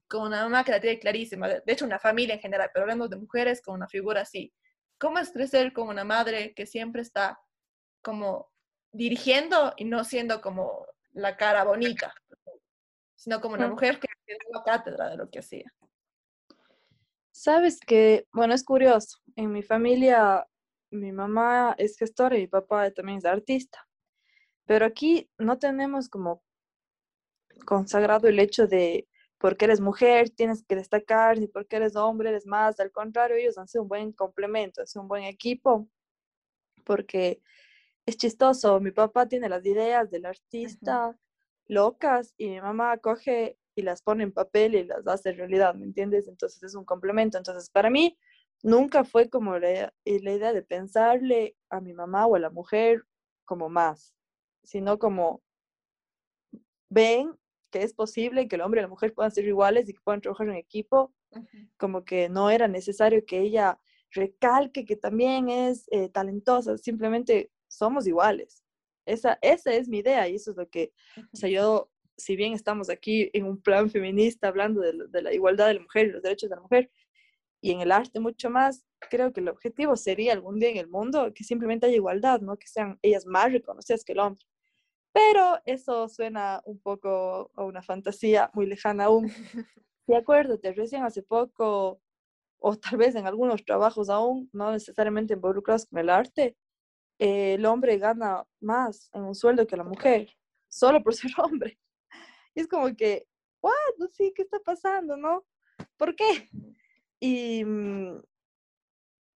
con 0.09 0.23
una 0.23 0.45
mamá 0.45 0.65
que 0.65 0.73
la 0.73 0.81
tiene 0.81 0.99
clarísima, 0.99 1.49
de 1.49 1.63
hecho 1.67 1.85
una 1.85 1.99
familia 1.99 2.35
en 2.35 2.41
general, 2.41 2.71
pero 2.73 2.85
hablando 2.85 3.09
de 3.09 3.17
mujeres 3.17 3.61
con 3.61 3.75
una 3.75 3.89
figura 3.89 4.23
así. 4.23 4.53
¿Cómo 4.99 5.19
es 5.19 5.31
crecer 5.31 5.73
con 5.73 5.89
una 5.89 6.05
madre 6.05 6.55
que 6.55 6.67
siempre 6.67 7.03
está 7.03 7.39
como 8.03 8.51
dirigiendo 8.93 9.75
y 9.77 9.85
no 9.85 10.05
siendo 10.05 10.41
como 10.41 10.87
la 11.13 11.37
cara 11.37 11.65
bonita, 11.65 12.15
sino 13.15 13.41
como 13.41 13.55
una 13.55 13.69
mujer 13.69 13.99
que 13.99 14.09
la 14.53 14.63
cátedra 14.63 15.11
de 15.11 15.17
lo 15.17 15.29
que 15.29 15.41
hacía? 15.41 15.73
Sabes 17.33 17.79
que, 17.81 18.27
bueno, 18.33 18.55
es 18.55 18.65
curioso. 18.65 19.19
En 19.35 19.53
mi 19.53 19.63
familia, 19.63 20.47
mi 20.91 21.13
mamá 21.13 21.75
es 21.77 21.99
gestora 21.99 22.37
y 22.37 22.43
mi 22.43 22.47
papá 22.47 22.91
también 22.91 23.19
es 23.19 23.27
artista. 23.27 23.87
Pero 24.65 24.87
aquí 24.87 25.31
no 25.37 25.59
tenemos 25.59 26.09
como 26.09 26.43
consagrado 27.67 28.29
el 28.29 28.39
hecho 28.39 28.67
de 28.67 29.07
porque 29.39 29.67
eres 29.67 29.81
mujer 29.81 30.31
tienes 30.31 30.65
que 30.65 30.77
destacar, 30.77 31.39
ni 31.39 31.47
porque 31.47 31.77
eres 31.77 31.97
hombre 31.97 32.31
eres 32.31 32.47
más. 32.47 32.81
Al 32.81 32.91
contrario, 32.91 33.37
ellos 33.37 33.59
han 33.59 33.69
sido 33.69 33.83
un 33.83 33.89
buen 33.89 34.13
complemento, 34.13 34.83
es 34.83 34.97
un 34.97 35.09
buen 35.09 35.25
equipo, 35.25 35.89
porque 36.85 37.43
es 38.07 38.17
chistoso. 38.17 38.81
Mi 38.81 38.93
papá 38.93 39.27
tiene 39.29 39.49
las 39.49 39.65
ideas 39.67 40.11
del 40.11 40.27
artista 40.27 41.17
locas 41.69 42.35
y 42.37 42.49
mi 42.49 42.61
mamá 42.61 42.97
coge 42.99 43.59
y 43.75 43.83
las 43.83 44.03
pone 44.03 44.23
en 44.25 44.33
papel 44.33 44.75
y 44.75 44.85
las 44.85 45.07
hace 45.07 45.33
realidad, 45.33 45.75
¿me 45.75 45.85
entiendes? 45.85 46.29
Entonces 46.29 46.63
es 46.63 46.75
un 46.75 46.85
complemento. 46.85 47.37
Entonces 47.39 47.69
para 47.71 47.91
mí 47.91 48.17
nunca 48.63 49.05
fue 49.05 49.29
como 49.29 49.59
la, 49.59 49.93
la 50.05 50.33
idea 50.33 50.53
de 50.53 50.63
pensarle 50.63 51.57
a 51.69 51.81
mi 51.81 51.93
mamá 51.93 52.27
o 52.27 52.37
a 52.37 52.39
la 52.39 52.51
mujer 52.51 53.05
como 53.45 53.69
más, 53.69 54.15
sino 54.63 54.99
como 54.99 55.43
ven 56.89 57.37
que 57.71 57.83
es 57.83 57.95
posible 57.95 58.49
que 58.49 58.57
el 58.57 58.63
hombre 58.63 58.81
y 58.81 58.83
la 58.83 58.89
mujer 58.89 59.13
puedan 59.15 59.31
ser 59.31 59.47
iguales 59.47 59.89
y 59.89 59.95
que 59.95 60.01
puedan 60.03 60.21
trabajar 60.21 60.49
en 60.49 60.57
equipo, 60.57 61.15
como 61.77 62.05
que 62.05 62.29
no 62.29 62.51
era 62.51 62.69
necesario 62.69 63.25
que 63.27 63.41
ella 63.41 63.79
recalque 64.11 64.85
que 64.85 64.97
también 64.97 65.49
es 65.49 65.87
eh, 65.91 66.09
talentosa, 66.09 66.79
simplemente 66.79 67.51
somos 67.69 68.07
iguales. 68.07 68.63
Esa, 69.05 69.39
esa 69.43 69.73
es 69.73 69.89
mi 69.89 69.99
idea 69.99 70.29
y 70.29 70.37
eso 70.37 70.53
es 70.53 70.57
lo 70.57 70.69
que, 70.69 70.93
o 71.33 71.37
sea, 71.37 71.49
yo 71.49 71.91
si 72.17 72.35
bien 72.35 72.55
estamos 72.55 72.89
aquí 72.89 73.31
en 73.35 73.45
un 73.45 73.61
plan 73.61 73.91
feminista 73.91 74.49
hablando 74.49 74.81
de, 74.81 74.93
de 75.09 75.23
la 75.23 75.35
igualdad 75.35 75.69
de 75.69 75.75
la 75.75 75.81
mujer 75.81 76.07
y 76.07 76.11
los 76.13 76.23
derechos 76.23 76.49
de 76.49 76.57
la 76.57 76.63
mujer, 76.63 76.91
y 77.61 77.73
en 77.73 77.81
el 77.81 77.93
arte 77.93 78.21
mucho 78.21 78.51
más, 78.51 78.85
creo 79.11 79.33
que 79.33 79.41
el 79.41 79.49
objetivo 79.49 79.97
sería 79.97 80.33
algún 80.33 80.59
día 80.59 80.71
en 80.71 80.77
el 80.77 80.89
mundo 80.89 81.33
que 81.35 81.45
simplemente 81.45 81.87
haya 81.87 81.97
igualdad, 81.97 82.41
¿no? 82.41 82.57
Que 82.57 82.69
sean 82.69 82.99
ellas 83.03 83.27
más 83.27 83.53
reconocidas 83.53 84.05
que 84.05 84.13
el 84.13 84.21
hombre. 84.21 84.45
Pero 85.17 85.59
eso 85.65 86.11
suena 86.11 86.61
un 86.67 86.79
poco 86.79 87.51
a 87.55 87.65
una 87.65 87.81
fantasía 87.83 88.51
muy 88.53 88.67
lejana 88.67 89.05
aún. 89.05 89.33
Y 90.07 90.15
acuérdate, 90.15 90.75
recién 90.75 91.05
hace 91.05 91.23
poco, 91.23 92.03
o 92.59 92.77
tal 92.77 92.99
vez 92.99 93.15
en 93.15 93.27
algunos 93.27 93.65
trabajos 93.65 94.11
aún, 94.11 94.51
no 94.53 94.73
necesariamente 94.73 95.33
involucrados 95.33 95.87
con 95.87 96.01
el 96.01 96.11
arte, 96.11 96.55
eh, 97.19 97.55
el 97.55 97.65
hombre 97.65 97.97
gana 97.97 98.45
más 98.61 99.09
en 99.15 99.23
un 99.23 99.35
sueldo 99.35 99.67
que 99.67 99.79
la 99.79 99.85
mujer, 99.85 100.29
solo 100.69 101.03
por 101.03 101.15
ser 101.17 101.31
hombre. 101.39 101.79
Y 102.55 102.61
es 102.61 102.69
como 102.69 102.95
que, 102.95 103.27
¿what? 103.63 103.73
No 103.97 104.09
sé, 104.09 104.35
¿qué 104.35 104.43
está 104.43 104.61
pasando, 104.61 105.17
no? 105.17 105.47
¿Por 105.97 106.15
qué? 106.15 106.51
Y, 107.21 107.65
mm, 107.65 108.23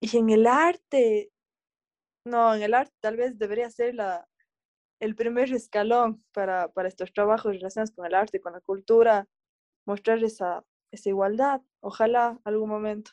y 0.01 0.17
en 0.17 0.29
el 0.31 0.47
arte, 0.47 1.31
no, 2.25 2.55
en 2.55 2.63
el 2.63 2.73
arte 2.73 2.95
tal 2.99 3.15
vez 3.15 3.37
debería 3.37 3.69
ser 3.69 3.93
la, 3.93 4.27
el 4.99 5.15
primer 5.15 5.51
escalón 5.53 6.23
para, 6.33 6.69
para 6.69 6.87
estos 6.87 7.13
trabajos 7.13 7.53
relacionados 7.53 7.91
con 7.91 8.05
el 8.05 8.15
arte, 8.15 8.41
con 8.41 8.53
la 8.53 8.61
cultura, 8.61 9.27
mostrar 9.85 10.23
esa, 10.23 10.63
esa 10.91 11.09
igualdad, 11.09 11.61
ojalá 11.79 12.39
algún 12.43 12.69
momento. 12.69 13.11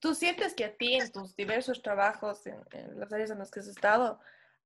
¿Tú 0.00 0.14
sientes 0.14 0.54
que 0.54 0.64
a 0.64 0.76
ti 0.76 0.94
en 0.94 1.12
tus 1.12 1.36
diversos 1.36 1.82
trabajos, 1.82 2.46
en, 2.46 2.56
en, 2.72 2.98
las 2.98 3.12
áreas 3.12 3.30
en 3.30 3.38
las 3.38 3.50
que 3.50 3.60
has 3.60 3.66
estado, 3.66 4.18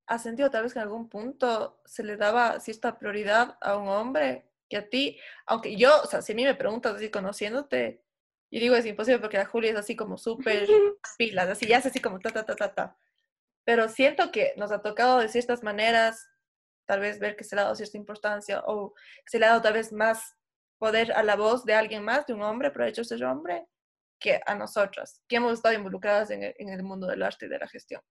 has 0.07 0.23
sentido 0.23 0.49
tal 0.49 0.63
vez 0.63 0.73
que 0.73 0.79
en 0.79 0.83
algún 0.83 1.09
punto 1.09 1.81
se 1.85 2.03
le 2.03 2.15
daba 2.15 2.59
cierta 2.59 2.97
prioridad 2.97 3.57
a 3.59 3.75
un 3.75 3.89
hombre 3.89 4.49
que 4.69 4.77
a 4.77 4.89
ti? 4.89 5.19
Aunque 5.45 5.75
yo, 5.75 6.01
o 6.01 6.05
sea, 6.05 6.21
si 6.21 6.31
a 6.31 6.35
mí 6.35 6.43
me 6.43 6.55
preguntas 6.55 6.95
así 6.95 7.09
conociéndote, 7.09 8.01
y 8.49 8.59
digo, 8.59 8.75
es 8.75 8.85
imposible 8.85 9.19
porque 9.19 9.37
la 9.37 9.45
Julia 9.45 9.71
es 9.71 9.77
así 9.77 9.95
como 9.95 10.17
súper 10.17 10.67
pilas, 11.17 11.49
así 11.49 11.67
ya 11.67 11.79
es 11.79 11.85
así 11.85 11.99
como 11.99 12.19
ta, 12.19 12.29
ta, 12.29 12.45
ta, 12.45 12.55
ta, 12.55 12.73
ta. 12.73 12.97
Pero 13.65 13.89
siento 13.89 14.31
que 14.31 14.53
nos 14.57 14.71
ha 14.71 14.81
tocado 14.81 15.19
de 15.19 15.27
ciertas 15.27 15.63
maneras, 15.63 16.27
tal 16.85 16.99
vez 16.99 17.19
ver 17.19 17.35
que 17.35 17.43
se 17.43 17.55
le 17.55 17.61
ha 17.61 17.63
dado 17.65 17.75
cierta 17.75 17.97
importancia 17.97 18.63
o 18.65 18.93
se 19.25 19.39
le 19.39 19.45
ha 19.45 19.49
dado 19.49 19.61
tal 19.61 19.73
vez 19.73 19.91
más 19.91 20.35
poder 20.77 21.11
a 21.13 21.23
la 21.23 21.35
voz 21.35 21.65
de 21.65 21.73
alguien 21.73 22.03
más, 22.03 22.25
de 22.25 22.33
un 22.33 22.43
hombre, 22.43 22.71
pero 22.71 22.85
hecho 22.85 23.03
ser 23.03 23.23
hombre, 23.23 23.65
que 24.19 24.39
a 24.45 24.55
nosotras, 24.55 25.21
que 25.27 25.37
hemos 25.37 25.53
estado 25.53 25.75
involucradas 25.75 26.29
en 26.31 26.43
el, 26.43 26.83
mundo 26.83 27.07
del 27.07 27.23
arte 27.23 27.47
y 27.47 27.49
de 27.49 27.59
la 27.59 27.67
gestión. 27.67 28.01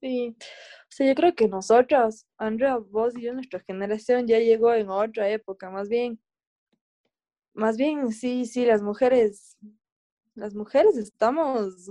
Sí, 0.00 0.36
o 0.38 0.90
sea, 0.90 1.06
yo 1.06 1.14
creo 1.14 1.34
que 1.34 1.48
nosotras, 1.48 2.26
Andrea, 2.36 2.76
vos 2.76 3.16
y 3.16 3.22
yo, 3.22 3.32
nuestra 3.32 3.60
generación 3.60 4.26
ya 4.26 4.38
llegó 4.38 4.74
en 4.74 4.88
otra 4.90 5.28
época, 5.28 5.70
más 5.70 5.88
bien 5.88 6.20
más 7.56 7.78
bien, 7.78 8.12
sí, 8.12 8.44
sí, 8.44 8.66
las 8.66 8.82
mujeres, 8.82 9.56
las 10.34 10.54
mujeres 10.54 10.96
estamos, 10.98 11.90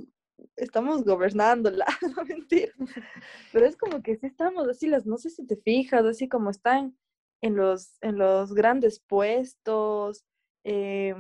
estamos 0.55 1.03
gobernándola, 1.03 1.85
no 2.15 2.23
mentira. 2.25 2.71
Pero 3.53 3.65
es 3.65 3.77
como 3.77 4.01
que 4.01 4.17
sí 4.17 4.27
estamos 4.27 4.67
así, 4.67 4.87
las, 4.87 5.05
no 5.05 5.17
sé 5.17 5.29
si 5.29 5.45
te 5.45 5.57
fijas, 5.57 6.05
así 6.05 6.27
como 6.27 6.49
están 6.49 6.97
en 7.41 7.55
los, 7.55 7.97
en 8.01 8.17
los 8.17 8.53
grandes 8.53 8.99
puestos, 8.99 10.25
eh, 10.63 11.13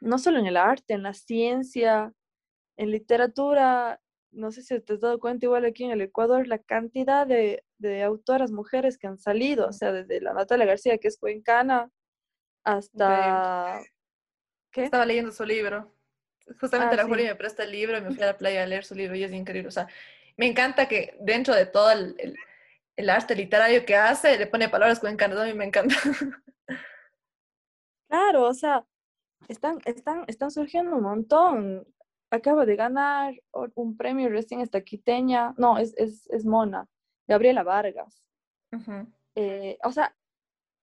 no 0.00 0.18
solo 0.18 0.38
en 0.38 0.46
el 0.46 0.56
arte, 0.56 0.94
en 0.94 1.02
la 1.02 1.14
ciencia, 1.14 2.12
en 2.76 2.90
literatura, 2.90 4.00
no 4.30 4.52
sé 4.52 4.62
si 4.62 4.78
te 4.80 4.92
has 4.92 5.00
dado 5.00 5.18
cuenta, 5.18 5.46
igual 5.46 5.64
aquí 5.64 5.84
en 5.84 5.92
el 5.92 6.02
Ecuador, 6.02 6.46
la 6.46 6.58
cantidad 6.58 7.26
de, 7.26 7.64
de 7.78 8.02
autoras 8.02 8.52
mujeres 8.52 8.98
que 8.98 9.06
han 9.06 9.18
salido, 9.18 9.68
o 9.68 9.72
sea, 9.72 9.92
desde 9.92 10.20
la 10.20 10.34
Natalia 10.34 10.66
García, 10.66 10.98
que 10.98 11.08
es 11.08 11.18
cuencana, 11.18 11.90
hasta... 12.64 13.80
¿Qué? 14.70 14.84
Estaba 14.84 15.06
leyendo 15.06 15.32
su 15.32 15.44
libro. 15.44 15.95
Justamente 16.60 16.94
ah, 16.94 16.98
la 16.98 17.04
Julia 17.04 17.30
me 17.30 17.34
presta 17.34 17.64
el 17.64 17.72
libro 17.72 18.00
me 18.00 18.12
fui 18.12 18.22
a 18.22 18.26
la 18.26 18.38
playa 18.38 18.62
a 18.62 18.66
leer 18.66 18.84
su 18.84 18.94
libro 18.94 19.16
y 19.16 19.24
es 19.24 19.32
increíble. 19.32 19.68
O 19.68 19.72
sea, 19.72 19.88
me 20.36 20.46
encanta 20.46 20.86
que 20.86 21.16
dentro 21.20 21.54
de 21.54 21.66
todo 21.66 21.90
el, 21.90 22.14
el, 22.18 22.36
el 22.96 23.10
arte 23.10 23.34
literario 23.34 23.84
que 23.84 23.96
hace, 23.96 24.38
le 24.38 24.46
pone 24.46 24.68
palabras 24.68 25.00
cuencanas. 25.00 25.38
A 25.38 25.44
mí 25.44 25.54
me 25.54 25.64
encanta. 25.64 25.94
Claro, 28.08 28.44
o 28.44 28.54
sea, 28.54 28.84
están, 29.48 29.80
están, 29.84 30.24
están 30.28 30.50
surgiendo 30.50 30.94
un 30.96 31.02
montón. 31.02 31.86
Acaba 32.30 32.64
de 32.64 32.76
ganar 32.76 33.34
un 33.74 33.96
premio 33.96 34.28
recién 34.28 34.60
esta 34.60 34.80
quiteña. 34.80 35.54
No, 35.56 35.78
es, 35.78 35.92
es, 35.96 36.28
es 36.30 36.44
Mona, 36.44 36.86
Gabriela 37.26 37.62
Vargas. 37.62 38.22
Uh 38.72 38.78
-huh. 38.78 39.12
eh, 39.34 39.78
o 39.82 39.92
sea, 39.92 40.14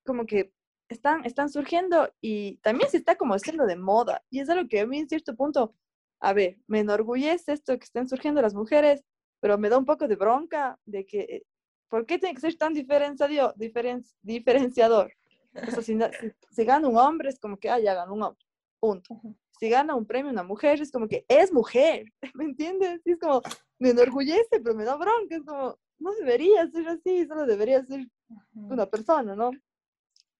como 0.06 0.26
que 0.26 0.52
están, 0.94 1.26
están 1.26 1.50
surgiendo 1.50 2.10
y 2.22 2.58
también 2.58 2.90
se 2.90 2.98
está 2.98 3.16
como 3.16 3.34
haciendo 3.34 3.66
de 3.66 3.76
moda. 3.76 4.24
Y 4.30 4.40
es 4.40 4.50
algo 4.50 4.68
que 4.68 4.82
a 4.82 4.88
mí 4.88 5.00
en 5.00 5.10
cierto 5.10 5.36
punto, 5.36 5.76
a 6.20 6.34
ver, 6.34 6.58
me 6.68 6.80
enorgullece 6.80 7.54
esto 7.54 7.78
que 7.78 7.84
estén 7.84 8.08
surgiendo 8.08 8.42
las 8.42 8.54
mujeres, 8.54 9.04
pero 9.40 9.58
me 9.58 9.70
da 9.70 9.78
un 9.78 9.86
poco 9.86 10.08
de 10.08 10.16
bronca 10.16 10.80
de 10.86 11.06
que, 11.06 11.20
eh, 11.20 11.44
¿por 11.90 12.06
qué 12.06 12.18
tiene 12.18 12.36
que 12.36 12.42
ser 12.42 12.56
tan 12.56 12.74
diferenciado, 12.74 13.54
diferen, 13.58 14.04
diferenciador? 14.22 15.14
O 15.54 15.72
sea, 15.72 15.82
si, 15.82 15.98
si, 16.00 16.32
si, 16.50 16.66
gana 16.66 16.88
un 16.88 16.98
hombre, 16.98 17.30
es 17.30 17.40
como 17.40 17.58
que, 17.58 17.70
ah, 17.70 17.80
ya 17.80 17.94
ganó 17.94 18.14
un 18.14 18.24
hombre, 18.24 18.46
punto. 18.80 19.22
Si 19.60 19.70
gana 19.70 19.96
un 19.96 20.06
premio 20.06 20.32
una 20.32 20.44
mujer, 20.44 20.82
es 20.82 20.92
como 20.92 21.08
que 21.08 21.26
es 21.28 21.52
mujer, 21.52 22.06
¿me 22.36 22.46
entiendes? 22.46 23.02
Y 23.06 23.12
es 23.12 23.20
como, 23.20 23.42
me 23.80 23.90
enorgullece, 23.90 24.62
pero 24.64 24.76
me 24.76 24.86
da 24.86 24.96
bronca, 24.96 25.36
es 25.36 25.44
como, 25.44 25.78
no 26.00 26.14
debería 26.16 26.68
ser 26.70 26.88
así, 26.88 27.26
solo 27.26 27.46
debería 27.46 27.84
ser 27.86 28.08
una 28.54 28.86
persona, 28.86 29.36
¿no? 29.36 29.52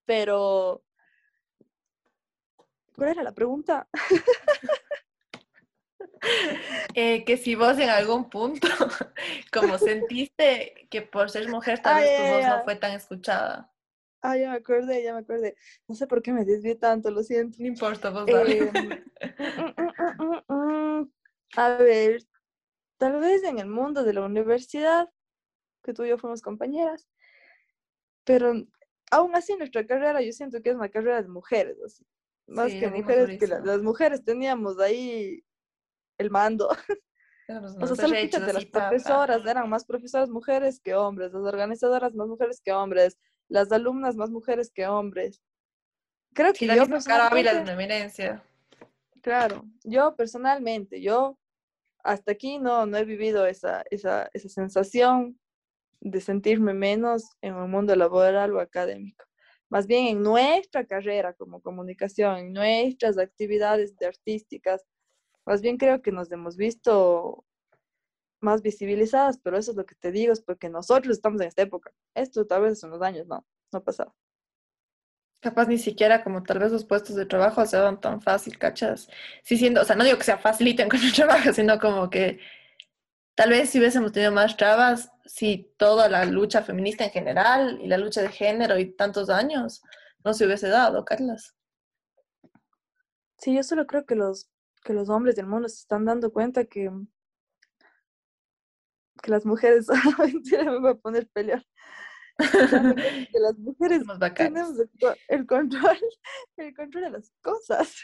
Pero... 0.04 0.82
¿Cuál 2.96 3.10
era 3.10 3.22
la 3.22 3.32
pregunta? 3.32 3.88
Eh, 6.94 7.24
que 7.24 7.36
si 7.36 7.54
vos 7.54 7.78
en 7.78 7.90
algún 7.90 8.30
punto, 8.30 8.68
como 9.52 9.78
sentiste 9.78 10.86
que 10.88 11.02
por 11.02 11.30
ser 11.30 11.48
mujer 11.48 11.82
tal 11.82 12.02
vez 12.02 12.16
tu 12.16 12.22
voz 12.22 12.46
no 12.46 12.64
fue 12.64 12.76
tan 12.76 12.92
escuchada. 12.92 13.70
Ah, 14.22 14.36
ya 14.38 14.50
me 14.50 14.56
acordé, 14.56 15.02
ya 15.02 15.12
me 15.12 15.20
acordé. 15.20 15.54
No 15.86 15.94
sé 15.94 16.06
por 16.06 16.22
qué 16.22 16.32
me 16.32 16.46
desvié 16.46 16.76
tanto, 16.76 17.10
lo 17.10 17.22
siento. 17.22 17.58
No 17.60 17.66
importa, 17.66 18.08
vos 18.08 18.24
dale. 18.24 18.58
Eh, 18.58 18.70
mm, 18.72 20.22
mm, 20.22 21.00
mm, 21.00 21.12
a 21.56 21.68
ver, 21.76 22.22
tal 22.96 23.20
vez 23.20 23.42
en 23.44 23.58
el 23.58 23.66
mundo 23.66 24.02
de 24.02 24.14
la 24.14 24.22
universidad, 24.22 25.10
que 25.82 25.92
tú 25.92 26.04
y 26.04 26.08
yo 26.08 26.16
fuimos 26.16 26.40
compañeras, 26.40 27.06
pero 28.24 28.54
aún 29.14 29.34
así 29.36 29.56
nuestra 29.56 29.86
carrera 29.86 30.20
yo 30.20 30.32
siento 30.32 30.60
que 30.60 30.70
es 30.70 30.76
una 30.76 30.88
carrera 30.88 31.22
de 31.22 31.28
mujeres, 31.28 31.76
así. 31.84 32.04
más 32.46 32.72
sí, 32.72 32.80
que 32.80 32.90
mujeres, 32.90 33.38
que 33.38 33.46
la, 33.46 33.60
las 33.60 33.80
mujeres 33.82 34.24
teníamos 34.24 34.78
ahí 34.80 35.44
el 36.18 36.30
mando. 36.30 36.68
o 37.48 37.86
sea, 37.86 37.96
solo 37.96 38.14
fíjate, 38.14 38.52
las 38.52 38.66
profesoras 38.66 39.46
eran 39.46 39.68
más 39.68 39.84
profesoras 39.84 40.28
mujeres 40.30 40.80
que 40.80 40.94
hombres, 40.94 41.32
las 41.32 41.44
organizadoras 41.44 42.14
más 42.14 42.26
mujeres 42.26 42.60
que 42.60 42.72
hombres, 42.72 43.18
las 43.48 43.70
alumnas 43.70 44.16
más 44.16 44.30
mujeres 44.30 44.72
que 44.72 44.86
hombres. 44.86 45.40
Creo 46.32 46.52
que 46.52 46.66
yo 46.66 46.86
personalmente... 46.86 47.72
eminencia. 47.72 48.42
Claro, 49.22 49.64
yo 49.84 50.14
personalmente, 50.16 51.00
yo 51.00 51.38
hasta 52.02 52.32
aquí 52.32 52.58
no, 52.58 52.84
no 52.84 52.96
he 52.98 53.04
vivido 53.04 53.46
esa, 53.46 53.84
esa, 53.90 54.28
esa 54.34 54.48
sensación 54.48 55.38
de 56.04 56.20
sentirme 56.20 56.74
menos 56.74 57.30
en 57.40 57.56
el 57.56 57.66
mundo 57.66 57.96
laboral 57.96 58.52
o 58.52 58.60
académico. 58.60 59.24
Más 59.70 59.86
bien 59.86 60.06
en 60.06 60.22
nuestra 60.22 60.84
carrera 60.84 61.32
como 61.32 61.60
comunicación, 61.60 62.36
en 62.36 62.52
nuestras 62.52 63.18
actividades 63.18 63.96
de 63.96 64.06
artísticas, 64.06 64.84
más 65.46 65.62
bien 65.62 65.78
creo 65.78 66.02
que 66.02 66.12
nos 66.12 66.30
hemos 66.30 66.56
visto 66.56 67.44
más 68.40 68.60
visibilizadas, 68.60 69.38
pero 69.42 69.56
eso 69.56 69.70
es 69.70 69.76
lo 69.76 69.86
que 69.86 69.94
te 69.94 70.12
digo, 70.12 70.32
es 70.32 70.42
porque 70.42 70.68
nosotros 70.68 71.16
estamos 71.16 71.40
en 71.40 71.48
esta 71.48 71.62
época. 71.62 71.90
Esto 72.14 72.46
tal 72.46 72.62
vez 72.62 72.72
hace 72.72 72.86
unos 72.86 73.00
años, 73.00 73.26
no, 73.26 73.44
no 73.72 73.82
pasaba. 73.82 74.14
Capaz 75.40 75.66
ni 75.66 75.78
siquiera 75.78 76.22
como 76.22 76.42
tal 76.42 76.58
vez 76.58 76.70
los 76.70 76.84
puestos 76.84 77.16
de 77.16 77.26
trabajo 77.26 77.64
se 77.64 77.78
dan 77.78 78.00
tan 78.00 78.20
fácil, 78.20 78.58
¿cachas? 78.58 79.08
Sí, 79.42 79.56
siendo, 79.56 79.80
o 79.80 79.84
sea, 79.84 79.96
no 79.96 80.04
digo 80.04 80.18
que 80.18 80.24
sea 80.24 80.38
facilito 80.38 80.82
encontrar 80.82 81.12
trabajo, 81.12 81.52
sino 81.52 81.78
como 81.78 82.10
que 82.10 82.38
Tal 83.34 83.50
vez 83.50 83.70
si 83.70 83.78
hubiésemos 83.78 84.12
tenido 84.12 84.30
más 84.30 84.56
trabas, 84.56 85.10
si 85.24 85.74
toda 85.76 86.08
la 86.08 86.24
lucha 86.24 86.62
feminista 86.62 87.04
en 87.04 87.10
general 87.10 87.80
y 87.82 87.88
la 87.88 87.98
lucha 87.98 88.22
de 88.22 88.28
género 88.28 88.78
y 88.78 88.94
tantos 88.94 89.28
años 89.28 89.82
no 90.24 90.34
se 90.34 90.46
hubiese 90.46 90.68
dado, 90.68 91.04
Carlos. 91.04 91.54
Sí, 93.38 93.54
yo 93.54 93.62
solo 93.62 93.86
creo 93.86 94.06
que 94.06 94.14
los, 94.14 94.50
que 94.84 94.92
los 94.92 95.08
hombres 95.08 95.34
del 95.34 95.46
mundo 95.46 95.68
se 95.68 95.80
están 95.80 96.04
dando 96.04 96.32
cuenta 96.32 96.64
que, 96.64 96.90
que 99.20 99.30
las 99.30 99.44
mujeres, 99.44 99.88
mentira, 100.18 100.64
me 100.64 100.78
voy 100.78 100.92
a 100.92 100.94
poner 100.94 101.28
pelear. 101.28 101.64
que 102.38 103.38
las 103.38 103.56
mujeres 103.58 104.02
tenemos 104.34 104.76
el 105.28 105.46
control, 105.46 105.98
el 106.56 106.74
control 106.74 107.04
de 107.04 107.10
las 107.10 107.32
cosas. 107.42 107.94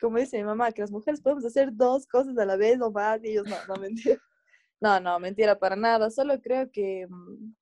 Como 0.00 0.18
dice 0.18 0.38
mi 0.38 0.44
mamá, 0.44 0.72
que 0.72 0.82
las 0.82 0.90
mujeres 0.90 1.20
podemos 1.20 1.44
hacer 1.44 1.68
dos 1.72 2.06
cosas 2.06 2.36
a 2.38 2.44
la 2.44 2.56
vez 2.56 2.80
o 2.80 2.90
más 2.90 3.22
y 3.22 3.28
ellos 3.28 3.46
no, 3.46 3.56
no 3.68 3.80
mentira. 3.80 4.20
No, 4.84 5.00
no, 5.00 5.18
mentira 5.18 5.58
para 5.58 5.76
nada. 5.76 6.10
Solo 6.10 6.38
creo 6.42 6.70
que, 6.70 7.06
mm, 7.08 7.54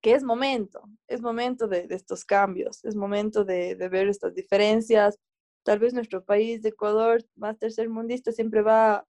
que 0.00 0.12
es 0.14 0.22
momento, 0.24 0.82
es 1.06 1.20
momento 1.20 1.68
de, 1.68 1.86
estos 1.90 2.24
cambios, 2.24 2.82
es 2.82 2.96
momento 2.96 3.44
de, 3.44 3.74
ver 3.90 4.08
estas 4.08 4.34
diferencias. 4.34 5.18
Tal 5.64 5.78
vez 5.80 5.92
nuestro 5.92 6.24
país 6.24 6.62
de 6.62 6.70
Ecuador, 6.70 7.22
más 7.36 7.58
tercermundista, 7.58 8.32
siempre 8.32 8.62
va 8.62 9.06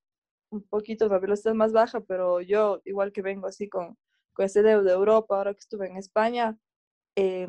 un 0.50 0.64
poquito 0.64 1.06
a 1.06 1.08
una 1.08 1.20
velocidad 1.20 1.54
más 1.54 1.72
baja, 1.72 2.02
pero 2.02 2.42
yo, 2.42 2.82
igual 2.84 3.14
que 3.14 3.22
vengo 3.22 3.48
así 3.48 3.70
con, 3.70 3.98
con 4.34 4.46
ese 4.46 4.62
de 4.62 4.72
Europa, 4.74 5.38
ahora 5.38 5.54
que 5.54 5.62
estuve 5.62 5.88
en 5.88 5.96
España, 5.96 6.58
eh, 7.16 7.48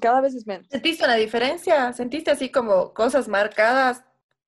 cada 0.00 0.22
vez 0.22 0.34
es 0.34 0.46
menos. 0.46 0.66
¿Sentiste 0.70 1.04
una 1.04 1.16
diferencia? 1.16 1.92
¿Sentiste 1.92 2.30
así 2.30 2.50
como 2.50 2.94
cosas 2.94 3.28
marcadas 3.28 4.02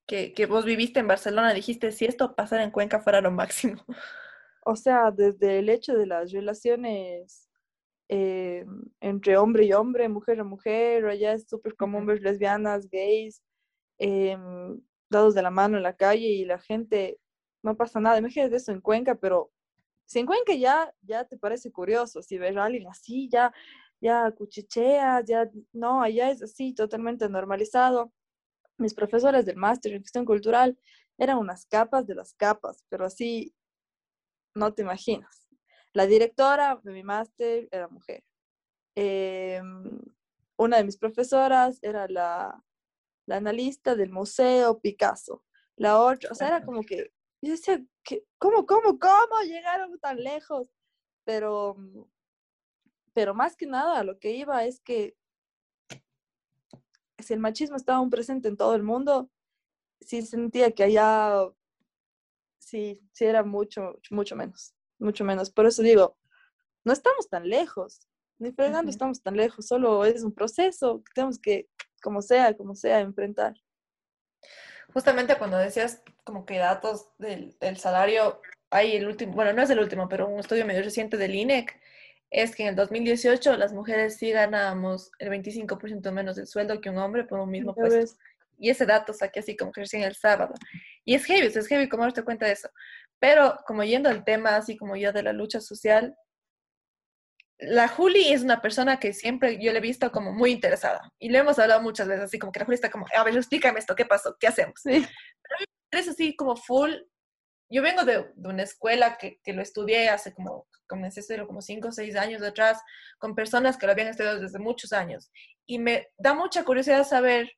que, 0.07 0.33
que 0.35 0.47
vos 0.47 0.65
viviste 0.65 1.01
en 1.01 1.09
Barcelona? 1.09 1.55
Dijiste, 1.55 1.93
si 1.93 2.05
esto 2.05 2.35
pasara 2.35 2.65
en 2.65 2.71
Cuenca 2.71 3.01
fuera 3.01 3.21
lo 3.21 3.31
máximo. 3.31 3.85
O 4.65 4.77
sea, 4.77 5.11
desde 5.11 5.59
el 5.59 5.69
hecho 5.69 5.95
de 5.95 6.07
las 6.07 6.31
relaciones 6.31 7.49
eh, 8.09 8.65
entre 9.01 9.37
hombre 9.37 9.65
y 9.65 9.73
hombre, 9.73 10.09
mujer 10.09 10.39
a 10.39 10.45
mujer, 10.45 11.07
allá 11.07 11.33
es 11.33 11.49
súper 11.49 11.75
común 11.75 12.07
ver 12.07 12.21
lesbianas, 12.21 12.89
gays, 12.89 13.43
eh, 13.99 14.37
dados 15.11 15.35
de 15.35 15.43
la 15.43 15.51
mano 15.51 15.79
en 15.79 15.83
la 15.83 15.97
calle 15.97 16.29
y 16.29 16.45
la 16.45 16.59
gente, 16.59 17.19
no 17.63 17.77
pasa 17.77 17.99
nada. 17.99 18.19
Imagínate 18.19 18.57
eso 18.57 18.71
en 18.71 18.81
Cuenca, 18.81 19.17
pero 19.17 19.51
si 20.05 20.21
en 20.21 20.27
Cuenca 20.27 20.55
ya, 20.55 20.95
ya 21.03 21.25
te 21.25 21.37
parece 21.37 21.73
curioso, 21.73 22.23
si 22.23 22.39
ves 22.39 22.57
a 22.57 22.65
alguien 22.65 22.87
así, 22.87 23.29
ya 23.29 23.53
ya 24.03 24.33
cuchicheas, 24.33 25.25
ya 25.27 25.49
no, 25.73 26.03
allá 26.03 26.31
es 26.31 26.43
así, 26.43 26.75
totalmente 26.75 27.29
normalizado. 27.29 28.13
Mis 28.79 28.95
profesores 28.95 29.47
del 29.47 29.57
máster 29.57 29.93
en 29.93 30.03
gestión 30.03 30.25
cultural 30.25 30.79
eran 31.19 31.39
unas 31.39 31.67
capas 31.67 32.07
de 32.07 32.15
las 32.15 32.35
capas, 32.35 32.85
pero 32.89 33.05
así 33.05 33.55
no 34.55 34.73
te 34.75 34.83
imaginas. 34.83 35.49
La 35.93 36.07
directora 36.07 36.81
de 36.83 36.93
mi 36.93 37.03
máster 37.03 37.69
era 37.71 37.89
mujer. 37.89 38.25
Em, 38.95 40.01
una 40.57 40.79
de 40.79 40.85
mis 40.85 40.97
profesoras 40.99 41.79
era 41.83 42.09
la, 42.09 42.63
la, 43.27 43.37
analista 43.37 43.95
del 43.95 44.11
museo 44.11 44.81
Picasso. 44.81 45.45
La 45.77 46.01
otra, 46.01 46.31
o 46.31 46.35
sea, 46.35 46.49
era 46.49 46.65
como 46.65 46.83
que, 46.83 47.13
yo 47.43 47.53
decía, 47.53 47.83
¿cómo, 48.39 48.67
cómo, 48.67 48.99
cómo 48.99 49.41
llegaron 49.47 49.99
tan 49.99 50.23
lejos? 50.23 50.71
Pero 51.25 51.77
pero 53.15 53.35
más 53.35 53.57
que 53.57 53.67
nada 53.67 54.05
lo 54.05 54.19
que 54.19 54.33
iba 54.33 54.65
es 54.65 54.81
que 54.81 55.17
si 57.23 57.35
el 57.35 57.41
machismo 57.41 57.77
estaba 57.77 57.99
aún 57.99 58.11
presente 58.11 58.49
en 58.49 58.57
todo 58.57 58.75
el 58.75 58.83
mundo, 58.83 59.31
sí 60.01 60.23
sentía 60.23 60.73
que 60.73 60.85
allá 60.85 61.49
sí, 62.59 63.01
sí 63.13 63.25
era 63.25 63.43
mucho, 63.43 64.01
mucho 64.11 64.37
menos, 64.37 64.75
mucho 64.99 65.25
menos. 65.25 65.51
Por 65.51 65.67
eso 65.67 65.83
digo, 65.83 66.17
no 66.85 66.93
estamos 66.93 67.29
tan 67.29 67.49
lejos, 67.49 68.09
ni 68.39 68.53
fregando 68.53 68.91
estamos 68.91 69.23
tan 69.23 69.37
lejos, 69.37 69.67
solo 69.67 70.05
es 70.05 70.23
un 70.23 70.33
proceso 70.33 71.03
que 71.05 71.13
tenemos 71.15 71.39
que, 71.39 71.69
como 72.03 72.23
sea, 72.23 72.57
como 72.57 72.75
sea, 72.75 73.01
enfrentar. 73.01 73.55
Justamente 74.93 75.39
cuando 75.39 75.59
decías 75.59 76.03
como 76.25 76.45
que 76.45 76.59
datos 76.59 77.09
del, 77.19 77.57
del 77.61 77.77
salario, 77.79 78.41
hay 78.71 78.97
el 78.97 79.07
último, 79.07 79.33
bueno, 79.33 79.53
no 79.53 79.63
es 79.63 79.71
el 79.71 79.79
último, 79.79 80.09
pero 80.09 80.29
un 80.29 80.41
estudio 80.41 80.67
medio 80.67 80.83
reciente 80.83 81.17
del 81.17 81.35
INEC 81.35 81.79
es 82.33 82.57
que 82.57 82.63
en 82.63 82.71
el 82.71 82.77
2018 82.77 83.59
las 83.59 83.75
mujeres 83.75 84.17
sí 84.17 84.31
ganábamos 84.31 85.13
el 85.19 85.29
25% 85.29 86.11
menos 86.13 86.37
del 86.37 86.47
sueldo 86.47 86.81
que 86.81 86.89
un 86.89 86.97
hombre 86.97 87.25
por 87.25 87.39
un 87.39 87.51
mismo 87.51 87.75
puesto. 87.75 88.17
Y 88.59 88.71
ese 88.71 88.87
dato 88.87 89.13
saqué 89.13 89.41
así 89.41 89.55
como 89.55 89.71
que 89.71 89.83
recién 89.83 90.03
el 90.03 90.15
sábado. 90.15 90.55
Y 91.05 91.15
es 91.15 91.27
heavy, 91.27 91.47
es 91.47 91.67
heavy 91.67 91.89
cómo 91.91 92.05
darte 92.05 92.23
cuenta 92.23 92.47
de 92.47 92.53
eso. 92.53 92.71
Pero 93.19 93.59
como 93.67 93.85
yendo 93.85 94.09
al 94.09 94.25
tema 94.25 94.57
así 94.57 94.79
como 94.79 94.97
ya 94.97 95.13
de 95.13 95.23
la 95.23 95.35
lucha 95.35 95.61
social, 95.61 96.17
la 97.59 97.87
Juli 97.87 98.33
es 98.33 98.43
una 98.43 98.63
persona 98.63 98.99
que 98.99 99.13
siempre 99.13 99.63
yo 99.63 99.71
le 99.73 99.79
he 99.79 99.83
visto 99.83 100.11
como 100.11 100.33
muy 100.33 100.53
interesada. 100.53 101.13
Y 101.19 101.29
le 101.29 101.39
hemos 101.39 101.59
hablado 101.59 101.83
muchas 101.83 102.09
veces, 102.09 102.25
así 102.25 102.39
como 102.39 102.51
que 102.51 102.61
la 102.61 102.65
Juli 102.65 102.77
está 102.77 102.91
como, 102.91 103.05
a 103.15 103.25
ver, 103.25 103.37
explícame 103.37 103.79
esto, 103.79 103.95
¿qué 103.95 104.07
pasó? 104.07 104.37
¿Qué 104.41 104.47
hacemos? 104.47 104.81
Sí. 104.83 105.07
Pero 105.91 106.03
es 106.03 106.09
así 106.09 106.35
como 106.35 106.57
full 106.57 106.93
yo 107.73 107.83
vengo 107.83 108.05
de, 108.05 108.31
una 108.37 108.63
escuela 108.63 109.17
que, 109.17 109.41
que, 109.43 109.55
lo 109.55 109.63
estudié 109.63 110.11
hace 110.11 110.35
como, 110.35 110.67
comencé 110.87 111.21
a 111.21 111.23
estudiarlo 111.23 111.47
como 111.47 111.63
cinco 111.63 111.89
o 111.89 111.93
seis 111.93 112.17
años 112.17 112.43
atrás, 112.43 112.83
con 113.19 113.35
personas 113.35 113.79
que 113.79 113.87
lo 113.87 113.93
habían 113.93 114.09
estudiado 114.09 114.41
desde 114.41 114.59
muchos 114.59 114.93
años. 114.93 115.33
Y 115.65 115.79
me 115.79 116.09
da 116.19 116.35
mucha 116.35 116.65
curiosidad 116.65 117.05
saber 117.05 117.51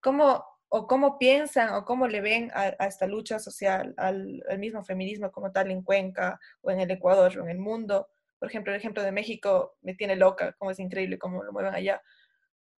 cómo 0.00 0.44
o 0.68 0.86
cómo 0.86 1.18
piensan 1.18 1.74
o 1.74 1.84
cómo 1.84 2.06
le 2.06 2.20
ven 2.20 2.50
a, 2.54 2.68
esta 2.86 3.06
lucha 3.06 3.40
social, 3.40 3.94
al, 3.98 4.42
al, 4.48 4.58
mismo 4.58 4.82
feminismo 4.84 5.30
como 5.32 5.50
tal 5.50 5.70
en 5.70 5.82
Cuenca 5.82 6.40
o 6.62 6.70
en 6.70 6.80
el 6.80 6.90
Ecuador 6.90 7.36
o 7.36 7.42
en 7.42 7.50
el 7.50 7.58
mundo. 7.58 8.08
Por 8.38 8.48
ejemplo, 8.48 8.72
el 8.72 8.78
ejemplo 8.78 9.02
de 9.02 9.12
México 9.12 9.76
me 9.82 9.94
tiene 9.94 10.16
loca, 10.16 10.52
como 10.52 10.70
es 10.70 10.78
increíble 10.78 11.18
cómo 11.18 11.42
lo 11.42 11.52
mueven 11.52 11.74
allá. 11.74 12.00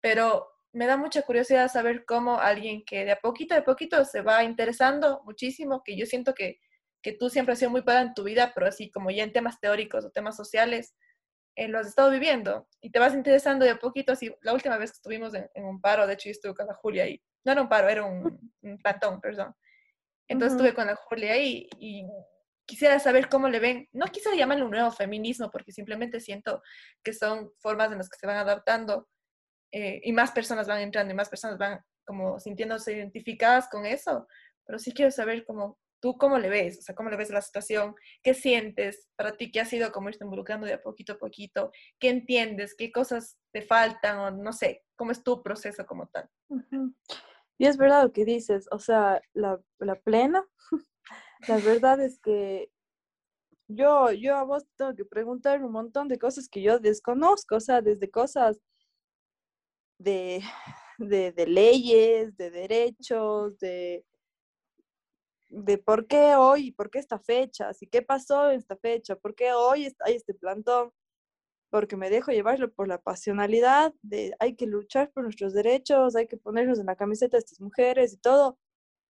Pero 0.00 0.53
me 0.74 0.86
da 0.86 0.96
mucha 0.96 1.22
curiosidad 1.22 1.70
saber 1.70 2.04
cómo 2.04 2.38
alguien 2.38 2.84
que 2.84 3.04
de 3.04 3.12
a 3.12 3.20
poquito, 3.20 3.54
de 3.54 3.62
poquito 3.62 4.04
se 4.04 4.22
va 4.22 4.42
interesando 4.42 5.22
muchísimo, 5.24 5.82
que 5.84 5.96
yo 5.96 6.04
siento 6.04 6.34
que, 6.34 6.60
que 7.00 7.12
tú 7.12 7.30
siempre 7.30 7.52
has 7.52 7.60
sido 7.60 7.70
muy 7.70 7.82
para 7.82 8.00
en 8.00 8.12
tu 8.12 8.24
vida, 8.24 8.52
pero 8.54 8.66
así 8.66 8.90
como 8.90 9.10
ya 9.10 9.22
en 9.22 9.32
temas 9.32 9.60
teóricos 9.60 10.04
o 10.04 10.10
temas 10.10 10.36
sociales, 10.36 10.94
eh, 11.54 11.68
lo 11.68 11.78
has 11.78 11.86
estado 11.86 12.10
viviendo 12.10 12.68
y 12.80 12.90
te 12.90 12.98
vas 12.98 13.14
interesando 13.14 13.64
de 13.64 13.70
a 13.70 13.78
poquito. 13.78 14.12
Así, 14.12 14.34
la 14.42 14.52
última 14.52 14.76
vez 14.76 14.90
que 14.90 14.96
estuvimos 14.96 15.32
en, 15.34 15.48
un 15.64 15.80
paro, 15.80 16.06
de 16.06 16.14
hecho 16.14 16.28
yo 16.28 16.32
estuve 16.32 16.54
con 16.54 16.66
la 16.66 16.74
Julia 16.74 17.04
ahí, 17.04 17.22
no 17.44 17.52
era 17.52 17.62
un 17.62 17.68
paro, 17.68 17.88
era 17.88 18.04
un, 18.04 18.52
un 18.62 18.78
plantón, 18.78 19.20
perdón. 19.20 19.54
Entonces 20.26 20.56
estuve 20.56 20.74
con 20.74 20.86
la 20.86 20.96
Julia 20.96 21.34
ahí 21.34 21.68
y 21.78 22.04
quisiera 22.66 22.98
saber 22.98 23.28
cómo 23.28 23.48
le 23.48 23.60
ven, 23.60 23.88
no 23.92 24.06
quisiera 24.06 24.36
llamarle 24.36 24.64
un 24.64 24.70
nuevo 24.70 24.90
feminismo 24.90 25.50
porque 25.50 25.70
simplemente 25.70 26.18
siento 26.18 26.62
que 27.04 27.12
son 27.12 27.52
formas 27.58 27.92
en 27.92 27.98
las 27.98 28.08
que 28.08 28.18
se 28.18 28.26
van 28.26 28.38
adaptando 28.38 29.06
eh, 29.76 30.00
y 30.04 30.12
más 30.12 30.30
personas 30.30 30.68
van 30.68 30.82
entrando 30.82 31.12
y 31.12 31.16
más 31.16 31.28
personas 31.28 31.58
van 31.58 31.80
como 32.06 32.38
sintiéndose 32.38 32.92
identificadas 32.92 33.68
con 33.68 33.86
eso, 33.86 34.28
pero 34.64 34.78
sí 34.78 34.92
quiero 34.92 35.10
saber 35.10 35.44
cómo 35.44 35.80
tú 36.00 36.16
cómo 36.16 36.38
le 36.38 36.48
ves, 36.48 36.78
o 36.78 36.82
sea, 36.82 36.94
cómo 36.94 37.10
le 37.10 37.16
ves 37.16 37.30
la 37.30 37.42
situación, 37.42 37.96
qué 38.22 38.34
sientes 38.34 39.08
para 39.16 39.36
ti, 39.36 39.50
qué 39.50 39.58
ha 39.58 39.64
sido 39.64 39.90
como 39.90 40.10
irte 40.10 40.22
involucrando 40.22 40.64
de 40.64 40.74
a 40.74 40.80
poquito 40.80 41.14
a 41.14 41.18
poquito, 41.18 41.72
qué 41.98 42.10
entiendes, 42.10 42.76
qué 42.78 42.92
cosas 42.92 43.36
te 43.52 43.62
faltan 43.62 44.18
o 44.20 44.30
no 44.30 44.52
sé, 44.52 44.84
cómo 44.94 45.10
es 45.10 45.24
tu 45.24 45.42
proceso 45.42 45.84
como 45.86 46.06
tal. 46.06 46.30
Y 47.58 47.66
es 47.66 47.76
verdad 47.76 48.04
lo 48.04 48.12
que 48.12 48.24
dices, 48.24 48.68
o 48.70 48.78
sea, 48.78 49.20
la, 49.32 49.60
la 49.80 49.96
plena, 49.96 50.46
la 51.48 51.56
verdad 51.56 52.00
es 52.00 52.20
que 52.20 52.70
yo, 53.66 54.12
yo 54.12 54.36
a 54.36 54.44
vos 54.44 54.64
tengo 54.76 54.94
que 54.94 55.04
preguntar 55.04 55.64
un 55.64 55.72
montón 55.72 56.06
de 56.06 56.18
cosas 56.18 56.48
que 56.48 56.62
yo 56.62 56.78
desconozco, 56.78 57.56
o 57.56 57.60
sea, 57.60 57.80
desde 57.80 58.08
cosas 58.08 58.60
de, 60.98 61.32
de, 61.32 61.46
leyes, 61.46 62.36
de 62.36 62.50
derechos, 62.50 63.58
de, 63.58 64.04
de 65.48 65.78
por 65.78 66.06
qué 66.06 66.34
hoy, 66.36 66.72
por 66.72 66.90
qué 66.90 66.98
esta 66.98 67.18
fecha, 67.18 67.68
así 67.68 67.86
qué 67.86 68.02
pasó 68.02 68.50
en 68.50 68.58
esta 68.58 68.76
fecha, 68.76 69.16
por 69.16 69.34
qué 69.34 69.52
hoy 69.52 69.94
hay 70.04 70.14
este 70.14 70.34
plantón, 70.34 70.92
porque 71.70 71.96
me 71.96 72.10
dejo 72.10 72.32
llevarlo 72.32 72.72
por 72.72 72.88
la 72.88 73.00
pasionalidad 73.02 73.94
de 74.02 74.34
hay 74.40 74.56
que 74.56 74.66
luchar 74.66 75.10
por 75.12 75.24
nuestros 75.24 75.54
derechos, 75.54 76.16
hay 76.16 76.28
que 76.28 76.36
ponernos 76.36 76.78
en 76.78 76.86
la 76.86 76.96
camiseta 76.96 77.36
de 77.36 77.40
estas 77.40 77.60
mujeres 77.60 78.12
y 78.14 78.18
todo, 78.18 78.58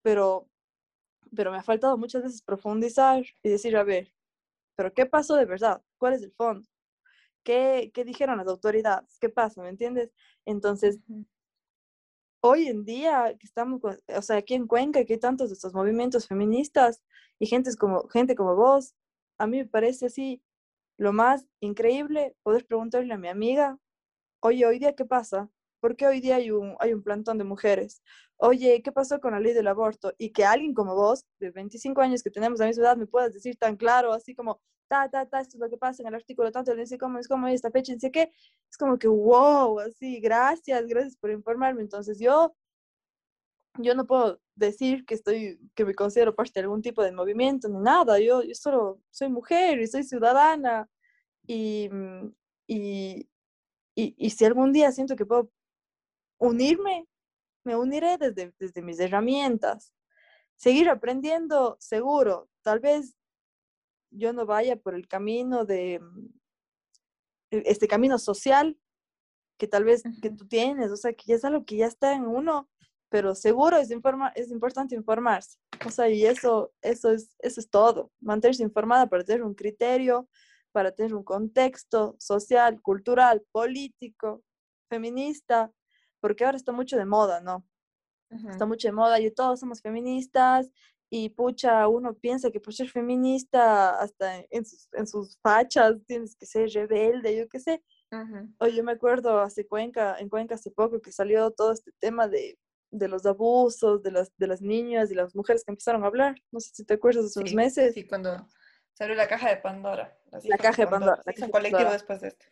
pero, 0.02 0.48
pero 1.36 1.50
me 1.52 1.58
ha 1.58 1.62
faltado 1.62 1.98
muchas 1.98 2.22
veces 2.22 2.42
profundizar 2.42 3.24
y 3.42 3.50
decir, 3.50 3.76
a 3.76 3.84
ver, 3.84 4.12
pero 4.76 4.94
¿qué 4.94 5.06
pasó 5.06 5.36
de 5.36 5.46
verdad? 5.46 5.82
¿Cuál 5.98 6.14
es 6.14 6.22
el 6.22 6.32
fondo? 6.32 6.68
¿Qué, 7.44 7.90
¿Qué, 7.94 8.04
dijeron 8.04 8.38
las 8.38 8.48
autoridades? 8.48 9.18
¿Qué 9.20 9.28
pasa? 9.28 9.62
¿Me 9.62 9.68
entiendes? 9.68 10.10
Entonces, 10.46 10.98
hoy 12.40 12.68
en 12.68 12.84
día 12.84 13.34
que 13.38 13.46
estamos, 13.46 13.80
o 13.84 14.22
sea, 14.22 14.36
aquí 14.36 14.54
en 14.54 14.66
Cuenca, 14.66 15.04
que 15.04 15.14
hay 15.14 15.18
tantos 15.20 15.48
de 15.50 15.54
estos 15.54 15.74
movimientos 15.74 16.26
feministas 16.28 17.02
y 17.38 17.46
gente 17.46 17.70
como, 17.76 18.08
gente 18.08 18.34
como 18.34 18.54
vos, 18.56 18.94
a 19.38 19.46
mí 19.46 19.58
me 19.58 19.66
parece 19.66 20.06
así 20.06 20.42
lo 20.98 21.12
más 21.12 21.46
increíble 21.60 22.36
poder 22.42 22.66
preguntarle 22.66 23.14
a 23.14 23.18
mi 23.18 23.28
amiga, 23.28 23.78
oye, 24.40 24.66
hoy 24.66 24.78
día, 24.78 24.94
¿qué 24.94 25.04
pasa? 25.04 25.50
¿Por 25.80 25.96
qué 25.96 26.06
hoy 26.06 26.20
día 26.20 26.36
hay 26.36 26.50
un, 26.50 26.76
hay 26.80 26.94
un 26.94 27.02
plantón 27.02 27.38
de 27.38 27.44
mujeres? 27.44 28.02
Oye, 28.36 28.82
¿qué 28.82 28.92
pasó 28.92 29.20
con 29.20 29.32
la 29.32 29.40
ley 29.40 29.54
del 29.54 29.66
aborto? 29.68 30.12
Y 30.18 30.32
que 30.32 30.44
alguien 30.44 30.74
como 30.74 30.94
vos, 30.94 31.24
de 31.40 31.50
25 31.50 32.00
años 32.02 32.22
que 32.22 32.30
tenemos 32.30 32.60
la 32.60 32.66
misma 32.66 32.84
edad, 32.84 32.96
me 32.96 33.06
puedas 33.06 33.32
decir 33.32 33.56
tan 33.56 33.76
claro, 33.76 34.12
así 34.12 34.34
como, 34.34 34.60
ta, 34.88 35.08
ta, 35.08 35.26
ta, 35.26 35.40
esto 35.40 35.56
es 35.56 35.60
lo 35.60 35.70
que 35.70 35.76
pasa 35.76 36.02
en 36.02 36.08
el 36.08 36.14
artículo 36.14 36.52
tanto, 36.52 36.74
dice 36.74 36.98
cómo 36.98 37.18
es 37.18 37.28
como 37.28 37.48
esta 37.48 37.70
fecha, 37.70 37.94
dice 37.94 38.10
qué, 38.10 38.32
es 38.70 38.76
como 38.78 38.98
que 38.98 39.08
wow, 39.08 39.80
así, 39.80 40.20
gracias, 40.20 40.86
gracias 40.86 41.16
por 41.16 41.30
informarme. 41.30 41.82
Entonces 41.82 42.18
yo, 42.18 42.54
yo 43.78 43.94
no 43.94 44.06
puedo 44.06 44.40
decir 44.54 45.04
que 45.04 45.14
estoy, 45.14 45.58
que 45.74 45.84
me 45.84 45.94
considero 45.94 46.34
parte 46.34 46.52
de 46.54 46.60
algún 46.62 46.82
tipo 46.82 47.02
de 47.02 47.12
movimiento 47.12 47.68
ni 47.68 47.78
nada, 47.78 48.18
yo, 48.18 48.42
yo 48.42 48.54
solo 48.54 49.00
soy 49.10 49.28
mujer 49.28 49.80
y 49.80 49.86
soy 49.86 50.04
ciudadana 50.04 50.88
y, 51.46 51.90
y, 52.66 53.28
y, 53.94 54.14
y 54.16 54.30
si 54.30 54.44
algún 54.44 54.72
día 54.72 54.92
siento 54.92 55.16
que 55.16 55.26
puedo 55.26 55.50
unirme, 56.38 57.06
me 57.64 57.76
uniré 57.76 58.18
desde, 58.18 58.52
desde 58.58 58.82
mis 58.82 59.00
herramientas. 59.00 59.92
Seguir 60.56 60.88
aprendiendo, 60.88 61.76
seguro. 61.80 62.48
Tal 62.62 62.80
vez 62.80 63.14
yo 64.14 64.32
no 64.32 64.46
vaya 64.46 64.76
por 64.76 64.94
el 64.94 65.08
camino 65.08 65.64
de, 65.64 66.00
este 67.50 67.88
camino 67.88 68.18
social 68.18 68.78
que 69.58 69.68
tal 69.68 69.84
vez 69.84 70.02
que 70.20 70.30
tú 70.30 70.46
tienes, 70.46 70.90
o 70.90 70.96
sea, 70.96 71.12
que 71.12 71.24
ya 71.26 71.36
es 71.36 71.44
algo 71.44 71.64
que 71.64 71.76
ya 71.76 71.86
está 71.86 72.14
en 72.14 72.26
uno, 72.26 72.68
pero 73.08 73.34
seguro 73.34 73.76
es, 73.76 73.90
informa 73.90 74.28
es 74.34 74.50
importante 74.50 74.96
informarse. 74.96 75.58
O 75.86 75.90
sea, 75.90 76.08
y 76.08 76.26
eso, 76.26 76.72
eso, 76.82 77.12
es, 77.12 77.36
eso 77.38 77.60
es 77.60 77.70
todo, 77.70 78.10
mantenerse 78.20 78.62
informada 78.62 79.06
para 79.06 79.24
tener 79.24 79.42
un 79.42 79.54
criterio, 79.54 80.28
para 80.72 80.90
tener 80.90 81.14
un 81.14 81.22
contexto 81.22 82.16
social, 82.18 82.82
cultural, 82.82 83.44
político, 83.52 84.42
feminista, 84.88 85.70
porque 86.20 86.44
ahora 86.44 86.56
está 86.56 86.72
mucho 86.72 86.96
de 86.96 87.04
moda, 87.04 87.40
¿no? 87.40 87.64
Está 88.50 88.66
mucho 88.66 88.88
de 88.88 88.92
moda 88.92 89.20
y 89.20 89.30
todos 89.30 89.60
somos 89.60 89.80
feministas 89.80 90.72
y 91.16 91.28
pucha, 91.28 91.86
uno 91.86 92.12
piensa 92.12 92.50
que 92.50 92.58
por 92.58 92.74
ser 92.74 92.88
feminista, 92.88 93.90
hasta 94.00 94.44
en 94.50 94.66
sus, 94.66 94.88
en 94.94 95.06
sus 95.06 95.38
fachas 95.40 95.94
tienes 96.08 96.34
que 96.34 96.44
ser 96.44 96.68
rebelde, 96.70 97.36
yo 97.36 97.48
qué 97.48 97.60
sé. 97.60 97.84
Oye, 98.58 98.74
yo 98.74 98.82
me 98.82 98.90
acuerdo 98.90 99.38
hace 99.38 99.64
Cuenca, 99.64 100.16
en 100.18 100.28
Cuenca 100.28 100.56
hace 100.56 100.72
poco 100.72 101.00
que 101.00 101.12
salió 101.12 101.52
todo 101.52 101.70
este 101.70 101.92
tema 102.00 102.26
de, 102.26 102.58
de 102.90 103.06
los 103.06 103.24
abusos 103.26 104.02
de 104.02 104.10
las, 104.10 104.36
de 104.38 104.48
las 104.48 104.60
niñas 104.60 105.12
y 105.12 105.14
las 105.14 105.36
mujeres 105.36 105.62
que 105.62 105.70
empezaron 105.70 106.02
a 106.02 106.08
hablar. 106.08 106.34
No 106.50 106.58
sé 106.58 106.70
si 106.74 106.84
te 106.84 106.94
acuerdas 106.94 107.22
de 107.22 107.28
esos 107.28 107.54
meses. 107.54 107.94
Sí, 107.94 108.08
cuando 108.08 108.48
salió 108.94 109.14
la 109.14 109.28
caja 109.28 109.50
de 109.50 109.58
Pandora. 109.58 110.18
La 110.42 110.58
caja 110.58 110.82
de 110.82 110.88
Pandora. 110.88 111.22
La 111.24 111.32
caja 111.32 111.48
colectivo 111.48 111.92
después 111.92 112.22
de 112.22 112.28
esto. 112.28 112.46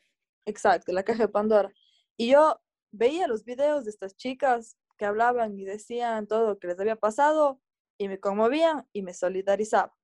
Exacto, 0.46 0.92
la 0.92 1.02
caja 1.02 1.24
de 1.24 1.32
Pandora. 1.32 1.72
Y 2.16 2.30
yo 2.30 2.60
veía 2.92 3.26
los 3.26 3.44
videos 3.44 3.86
de 3.86 3.90
estas 3.90 4.14
chicas 4.14 4.76
que 4.96 5.04
hablaban 5.04 5.58
y 5.58 5.64
decían 5.64 6.28
todo 6.28 6.50
lo 6.50 6.58
que 6.60 6.68
les 6.68 6.78
había 6.78 6.94
pasado 6.94 7.60
y 8.02 8.08
me 8.08 8.18
conmovían 8.18 8.86
y 8.92 9.02
me 9.02 9.14
solidarizaba. 9.14 9.94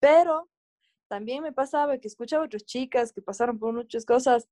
Pero 0.00 0.50
también 1.08 1.42
me 1.42 1.52
pasaba 1.52 1.98
que 1.98 2.08
escuchaba 2.08 2.44
otras 2.44 2.64
chicas 2.64 3.12
que 3.12 3.22
pasaron 3.22 3.58
por 3.60 3.72
muchas 3.72 4.04
cosas 4.04 4.48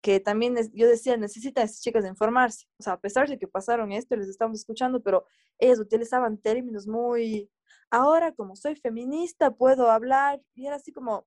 que 0.00 0.20
también 0.20 0.54
yo 0.72 0.86
decía, 0.86 1.16
necesitan 1.16 1.64
esas 1.64 1.80
chicas 1.80 2.04
de 2.04 2.10
informarse. 2.10 2.66
O 2.78 2.84
sea, 2.84 2.92
a 2.92 3.00
pesar 3.00 3.28
de 3.28 3.38
que 3.38 3.48
pasaron 3.48 3.90
esto, 3.90 4.14
les 4.14 4.28
estamos 4.28 4.60
escuchando, 4.60 5.02
pero 5.02 5.24
ellas 5.58 5.80
utilizaban 5.80 6.38
términos 6.38 6.86
muy, 6.86 7.50
ahora 7.90 8.32
como 8.32 8.54
soy 8.54 8.76
feminista 8.76 9.50
puedo 9.50 9.90
hablar, 9.90 10.40
y 10.54 10.66
era 10.66 10.76
así 10.76 10.92
como, 10.92 11.26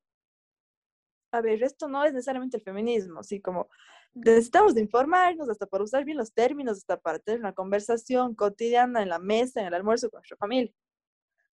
a 1.34 1.41
ver, 1.41 1.62
esto 1.63 1.89
no 1.89 2.06
es 2.06 2.13
necesariamente 2.13 2.56
el 2.56 2.63
feminismo, 2.63 3.19
así 3.19 3.41
como 3.41 3.67
necesitamos 4.13 4.76
de 4.76 4.82
informarnos 4.82 5.50
hasta 5.50 5.65
para 5.65 5.84
usar 5.84 6.06
bien 6.06 6.17
los 6.17 6.34
términos, 6.34 6.78
hasta 6.78 6.97
para 6.97 7.19
tener 7.19 7.41
una 7.41 7.54
conversación 7.54 8.36
cotidiana 8.36 9.02
en 9.02 9.10
la 9.10 9.19
mesa, 9.19 9.60
en 9.60 9.67
el 9.67 9.74
almuerzo 9.74 10.10
con 10.10 10.19
nuestra 10.19 10.38
familia. 10.38 10.74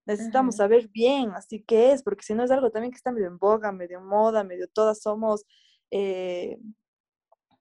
Necesitamos 0.08 0.56
saber 0.56 0.88
bien 0.88 1.32
así 1.32 1.62
qué 1.62 1.92
es, 1.92 2.02
porque 2.02 2.24
si 2.24 2.34
no 2.34 2.42
es 2.42 2.50
algo 2.50 2.70
también 2.70 2.90
que 2.90 2.96
está 2.96 3.12
medio 3.12 3.26
en 3.26 3.36
boga, 3.36 3.72
medio 3.72 3.98
en 3.98 4.06
moda, 4.06 4.42
medio 4.42 4.66
todas 4.66 5.02
somos 5.02 5.44
eh, 5.90 6.58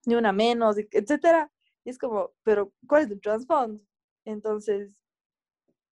ni 0.05 0.15
una 0.15 0.31
menos, 0.31 0.77
etcétera. 0.77 1.51
Y 1.83 1.89
es 1.89 1.97
como, 1.97 2.31
pero 2.43 2.71
¿cuál 2.87 3.03
es 3.03 3.11
el 3.11 3.19
trasfondo? 3.19 3.83
Entonces, 4.23 4.91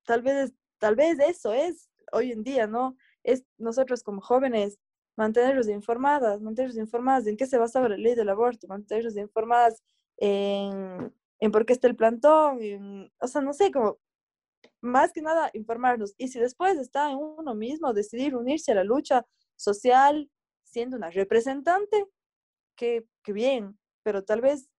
tal 0.05 0.21
vez, 0.21 0.53
tal 0.77 0.95
vez 0.95 1.19
eso 1.19 1.51
es 1.51 1.89
hoy 2.13 2.31
en 2.31 2.41
día, 2.41 2.67
¿no? 2.67 2.95
Es 3.23 3.43
nosotros 3.57 4.01
como 4.01 4.21
jóvenes 4.21 4.79
mantenerlos 5.17 5.67
informadas, 5.67 6.39
mantenerlos 6.39 6.77
informadas 6.77 7.27
en 7.27 7.35
qué 7.35 7.47
se 7.47 7.57
basa 7.57 7.81
la 7.81 7.97
ley 7.97 8.15
del 8.15 8.29
aborto, 8.29 8.65
mantenerlos 8.67 9.17
informadas 9.17 9.83
en, 10.15 11.13
en 11.41 11.51
por 11.51 11.65
qué 11.65 11.73
está 11.73 11.87
el 11.87 11.97
plantón, 11.97 13.11
o 13.19 13.27
sea, 13.27 13.41
no 13.41 13.51
sé, 13.51 13.71
como 13.73 13.97
más 14.85 15.11
que 15.11 15.21
nada 15.21 15.49
informarnos. 15.53 16.13
Y 16.17 16.29
si 16.29 16.39
después 16.39 16.77
está 16.77 17.11
en 17.11 17.17
uno 17.17 17.55
mismo 17.55 17.93
decidir 17.93 18.35
unirse 18.35 18.71
a 18.71 18.75
la 18.75 18.83
lucha 18.83 19.25
social 19.55 20.29
siendo 20.63 20.97
una 20.97 21.09
representante, 21.09 22.05
que, 22.75 23.05
que 23.23 23.33
bien, 23.33 23.79
pero 24.03 24.23
tal 24.23 24.41
vez 24.41 24.69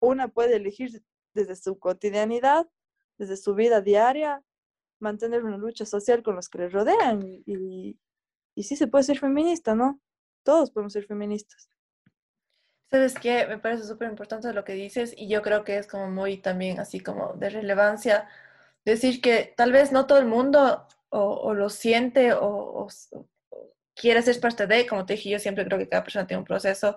una 0.00 0.28
puede 0.28 0.56
elegir 0.56 1.02
desde 1.34 1.56
su 1.56 1.78
cotidianidad, 1.78 2.68
desde 3.18 3.36
su 3.36 3.54
vida 3.54 3.80
diaria, 3.80 4.42
mantener 4.98 5.44
una 5.44 5.56
lucha 5.56 5.86
social 5.86 6.22
con 6.22 6.34
los 6.36 6.48
que 6.48 6.58
le 6.58 6.68
rodean 6.68 7.22
y, 7.24 7.98
y 8.54 8.62
sí 8.62 8.76
se 8.76 8.88
puede 8.88 9.04
ser 9.04 9.18
feminista, 9.18 9.74
¿no? 9.74 10.00
Todos 10.44 10.70
podemos 10.70 10.92
ser 10.92 11.06
feministas. 11.06 11.70
¿Sabes 12.90 13.14
qué? 13.14 13.46
Me 13.46 13.58
parece 13.58 13.84
súper 13.84 14.10
importante 14.10 14.52
lo 14.52 14.64
que 14.64 14.72
dices 14.72 15.14
y 15.16 15.28
yo 15.28 15.42
creo 15.42 15.62
que 15.62 15.78
es 15.78 15.86
como 15.86 16.10
muy 16.10 16.38
también 16.38 16.80
así 16.80 16.98
como 16.98 17.34
de 17.34 17.50
relevancia 17.50 18.28
decir 18.84 19.20
que 19.20 19.54
tal 19.56 19.72
vez 19.72 19.92
no 19.92 20.06
todo 20.06 20.18
el 20.18 20.26
mundo 20.26 20.86
o, 21.10 21.54
lo 21.54 21.68
siente 21.68 22.32
o, 22.32 22.86
quiere 23.94 24.22
ser 24.22 24.40
parte 24.40 24.66
de, 24.66 24.86
como 24.86 25.04
te 25.04 25.14
dije, 25.14 25.30
yo 25.30 25.38
siempre 25.38 25.64
creo 25.64 25.78
que 25.78 25.88
cada 25.88 26.02
persona 26.02 26.26
tiene 26.26 26.38
un 26.38 26.46
proceso, 26.46 26.96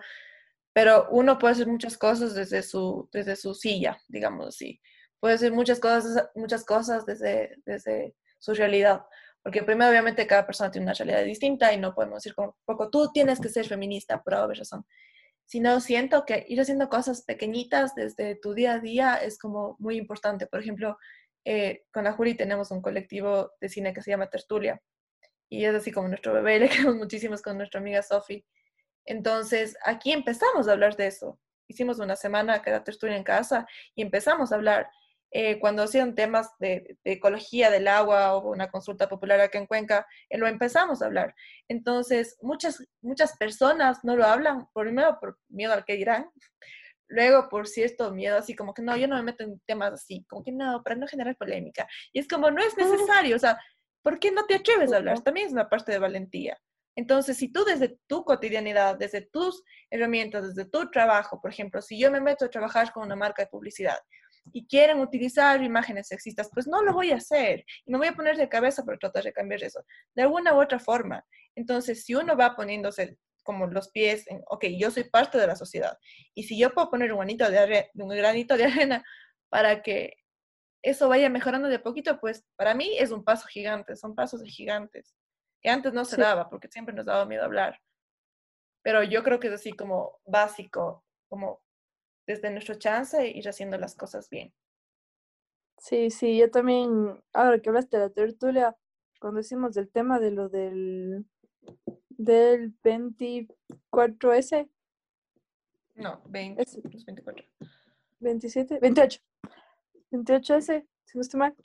pero 0.73 1.07
uno 1.11 1.37
puede 1.37 1.53
hacer 1.53 1.67
muchas 1.67 1.97
cosas 1.97 2.33
desde 2.33 2.63
su, 2.63 3.09
desde 3.11 3.35
su 3.35 3.53
silla, 3.53 4.01
digamos 4.07 4.47
así. 4.47 4.79
Puede 5.19 5.35
hacer 5.35 5.51
muchas 5.51 5.79
cosas, 5.79 6.29
muchas 6.35 6.65
cosas 6.65 7.05
desde, 7.05 7.57
desde 7.65 8.15
su 8.39 8.53
realidad. 8.53 9.03
Porque 9.43 9.61
primero, 9.61 9.91
obviamente, 9.91 10.25
cada 10.25 10.45
persona 10.45 10.71
tiene 10.71 10.85
una 10.85 10.93
realidad 10.93 11.23
distinta 11.23 11.73
y 11.73 11.77
no 11.77 11.93
podemos 11.93 12.17
decir 12.17 12.33
como, 12.33 12.57
poco, 12.65 12.89
tú 12.89 13.11
tienes 13.11 13.39
que 13.39 13.49
ser 13.49 13.67
feminista 13.67 14.23
por 14.23 14.35
haber 14.35 14.57
razón. 14.57 14.85
Sino 15.45 15.81
siento 15.81 16.23
que 16.25 16.45
ir 16.47 16.59
haciendo 16.61 16.89
cosas 16.89 17.23
pequeñitas 17.23 17.93
desde 17.93 18.35
tu 18.35 18.53
día 18.53 18.73
a 18.73 18.79
día 18.79 19.15
es 19.15 19.37
como 19.37 19.75
muy 19.79 19.97
importante. 19.97 20.47
Por 20.47 20.61
ejemplo, 20.61 20.97
eh, 21.45 21.85
con 21.91 22.03
la 22.03 22.13
Juri 22.13 22.35
tenemos 22.35 22.71
un 22.71 22.81
colectivo 22.81 23.51
de 23.59 23.69
cine 23.69 23.93
que 23.93 24.01
se 24.01 24.11
llama 24.11 24.29
Tertulia. 24.29 24.81
Y 25.49 25.65
es 25.65 25.75
así 25.75 25.91
como 25.91 26.07
nuestro 26.07 26.33
bebé, 26.33 26.59
le 26.59 26.69
queremos 26.69 26.95
muchísimo 26.95 27.35
con 27.43 27.57
nuestra 27.57 27.79
amiga 27.79 28.01
Sofi. 28.01 28.45
Entonces, 29.05 29.77
aquí 29.85 30.11
empezamos 30.11 30.67
a 30.67 30.73
hablar 30.73 30.95
de 30.95 31.07
eso. 31.07 31.39
Hicimos 31.67 31.99
una 31.99 32.15
semana 32.15 32.61
que 32.61 32.69
era 32.69 32.83
Tertulia 32.83 33.15
en 33.15 33.23
casa 33.23 33.67
y 33.95 34.01
empezamos 34.01 34.51
a 34.51 34.55
hablar 34.55 34.89
eh, 35.35 35.59
cuando 35.59 35.81
hacían 35.81 36.13
temas 36.13 36.51
de, 36.59 36.95
ecología 37.03 37.71
del 37.71 37.87
agua 37.87 38.35
o 38.35 38.51
una 38.51 38.69
consulta 38.69 39.09
popular 39.09 39.41
acá 39.41 39.57
en 39.57 39.65
Cuenca, 39.65 40.05
eh, 40.29 40.37
lo 40.37 40.45
empezamos 40.45 41.01
a 41.01 41.07
hablar. 41.07 41.33
Entonces, 41.67 42.37
muchas, 42.41 42.83
muchas 43.01 43.35
personas 43.37 44.03
no 44.03 44.15
lo 44.15 44.25
hablan, 44.25 44.67
primero 44.75 45.19
por 45.19 45.39
miedo 45.49 45.73
al 45.73 45.85
que 45.85 45.95
dirán, 45.95 46.29
luego 47.13 47.47
por 47.47 47.67
cierto 47.67 48.11
miedo, 48.11 48.37
así 48.37 48.55
como 48.55 48.73
que 48.73 48.81
no, 48.81 48.97
yo 48.97 49.07
no 49.07 49.15
me 49.15 49.23
meto 49.23 49.43
en 49.43 49.59
temas 49.67 49.93
así, 49.93 50.25
como 50.27 50.43
que 50.43 50.51
no, 50.51 50.81
para 50.83 50.95
no 50.95 51.07
generar 51.07 51.37
polémica. 51.37 51.87
Y 52.11 52.19
es 52.19 52.27
como, 52.27 52.49
no 52.49 52.61
es 52.61 52.75
necesario, 52.75 53.35
o 53.35 53.39
sea, 53.39 53.59
¿por 54.01 54.19
qué 54.19 54.31
no 54.31 54.45
te 54.45 54.55
atreves 54.55 54.91
a 54.91 54.97
hablar? 54.97 55.21
También 55.21 55.47
es 55.47 55.53
una 55.53 55.69
parte 55.69 55.91
de 55.91 55.99
valentía. 55.99 56.59
Entonces, 56.95 57.37
si 57.37 57.49
tú 57.49 57.63
desde 57.65 57.97
tu 58.07 58.23
cotidianidad, 58.23 58.97
desde 58.97 59.21
tus 59.21 59.63
herramientas, 59.89 60.55
desde 60.55 60.69
tu 60.69 60.89
trabajo, 60.89 61.39
por 61.39 61.51
ejemplo, 61.51 61.81
si 61.81 61.99
yo 61.99 62.11
me 62.11 62.19
meto 62.19 62.45
a 62.45 62.49
trabajar 62.49 62.91
con 62.91 63.03
una 63.03 63.15
marca 63.15 63.43
de 63.43 63.47
publicidad 63.47 63.97
y 64.51 64.65
quieren 64.65 64.99
utilizar 64.99 65.61
imágenes 65.63 66.07
sexistas, 66.07 66.49
pues 66.53 66.67
no 66.67 66.81
lo 66.83 66.93
voy 66.93 67.11
a 67.11 67.17
hacer 67.17 67.63
y 67.85 67.91
no 67.91 67.99
voy 67.99 68.07
a 68.07 68.13
poner 68.13 68.37
de 68.37 68.49
cabeza 68.49 68.83
para 68.83 68.97
tratar 68.97 69.23
de 69.23 69.33
cambiar 69.33 69.63
eso, 69.63 69.83
de 70.15 70.23
alguna 70.23 70.53
u 70.53 70.61
otra 70.61 70.79
forma. 70.79 71.23
Entonces, 71.55 72.03
si 72.03 72.15
uno 72.15 72.35
va 72.35 72.55
poniéndose 72.55 73.17
como 73.43 73.67
los 73.67 73.89
pies 73.89 74.25
en, 74.27 74.41
ok, 74.47 74.65
yo 74.77 74.89
soy 74.91 75.03
parte 75.05 75.37
de 75.37 75.47
la 75.47 75.55
sociedad, 75.55 75.97
y 76.33 76.43
si 76.43 76.57
yo 76.57 76.73
puedo 76.73 76.89
poner 76.89 77.11
un 77.11 77.19
granito 77.19 77.49
de, 77.49 77.89
un 77.95 78.09
granito 78.09 78.57
de 78.57 78.65
arena 78.65 79.03
para 79.49 79.81
que 79.81 80.15
eso 80.81 81.07
vaya 81.07 81.29
mejorando 81.29 81.69
de 81.69 81.79
poquito, 81.79 82.19
pues 82.19 82.45
para 82.55 82.73
mí 82.73 82.97
es 82.97 83.11
un 83.11 83.23
paso 83.23 83.47
gigante, 83.47 83.95
son 83.95 84.15
pasos 84.15 84.41
gigantes, 84.43 85.15
que 85.61 85.69
antes 85.69 85.93
no 85.93 86.03
se 86.03 86.17
daba, 86.17 86.49
porque 86.49 86.67
siempre 86.67 86.93
nos 86.93 87.05
daba 87.05 87.25
miedo 87.25 87.43
hablar. 87.43 87.79
Pero 88.81 89.01
yo 89.01 89.23
creo 89.23 89.39
que 89.39 89.47
es 89.47 89.53
así 89.53 89.71
como 89.71 90.19
básico, 90.25 91.05
como 91.29 91.61
desde 92.27 92.51
nuestro 92.51 92.75
chance, 92.75 93.25
ir 93.27 93.47
haciendo 93.47 93.77
las 93.77 93.95
cosas 93.95 94.29
bien. 94.29 94.53
Sí, 95.77 96.09
sí, 96.11 96.37
yo 96.37 96.51
también, 96.51 97.23
ahora 97.33 97.59
que 97.59 97.69
hablaste 97.69 97.97
de 97.97 98.03
la 98.03 98.09
tertulia, 98.09 98.75
cuando 99.19 99.39
hicimos 99.39 99.75
el 99.77 99.89
tema 99.89 100.19
de 100.19 100.31
lo 100.31 100.49
del, 100.49 101.25
del 102.23 102.73
24S. 102.81 104.69
No, 105.95 106.21
20, 106.25 106.65
24. 107.05 107.45
27, 108.19 108.79
28. 108.79 109.21
28S, 110.11 110.87
si 111.05 111.17
no 111.17 111.21
estoy 111.21 111.39
mal. 111.39 111.55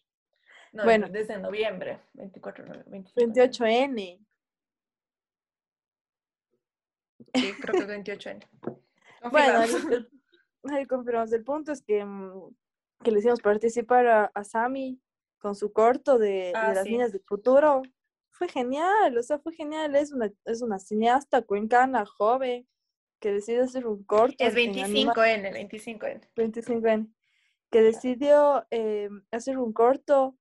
No, 0.73 0.85
bueno, 0.85 1.09
desde 1.09 1.38
noviembre, 1.38 2.01
24, 2.14 2.64
28N. 2.64 4.18
Sí, 7.35 7.53
creo 7.61 7.87
que 7.87 7.87
28N. 7.87 8.47
Bueno, 9.33 9.62
Ay, 10.71 10.87
confirmamos. 10.87 11.33
El 11.33 11.42
punto 11.42 11.73
es 11.73 11.83
que, 11.83 12.05
mm, 12.05 12.55
que 13.03 13.11
le 13.11 13.18
hicimos 13.18 13.40
participar 13.40 14.07
a, 14.07 14.25
a 14.33 14.44
Sami 14.44 15.01
con 15.38 15.55
su 15.55 15.73
corto 15.73 16.18
de, 16.18 16.53
ah, 16.55 16.73
las 16.75 16.85
niñas 16.85 17.12
del 17.12 17.23
futuro. 17.23 17.83
Fue 18.38 18.48
genial, 18.48 19.18
o 19.18 19.22
sea, 19.22 19.38
fue 19.38 19.53
genial. 19.53 19.96
Es 19.96 20.12
una, 20.12 20.31
es 20.44 20.62
una 20.62 20.79
cineasta 20.79 21.42
cuencana, 21.42 22.07
joven, 22.07 22.66
que 23.20 23.33
decide 23.33 23.62
hacer 23.62 23.87
un 23.87 24.05
corto. 24.05 24.37
Es 24.38 24.55
25N, 24.55 25.53
25N. 25.70 26.29
25N. 26.37 27.12
Que 27.70 27.83
decidió 27.83 28.66
eh, 28.70 29.11
hacer 29.33 29.59
un 29.59 29.72
corto 29.72 30.38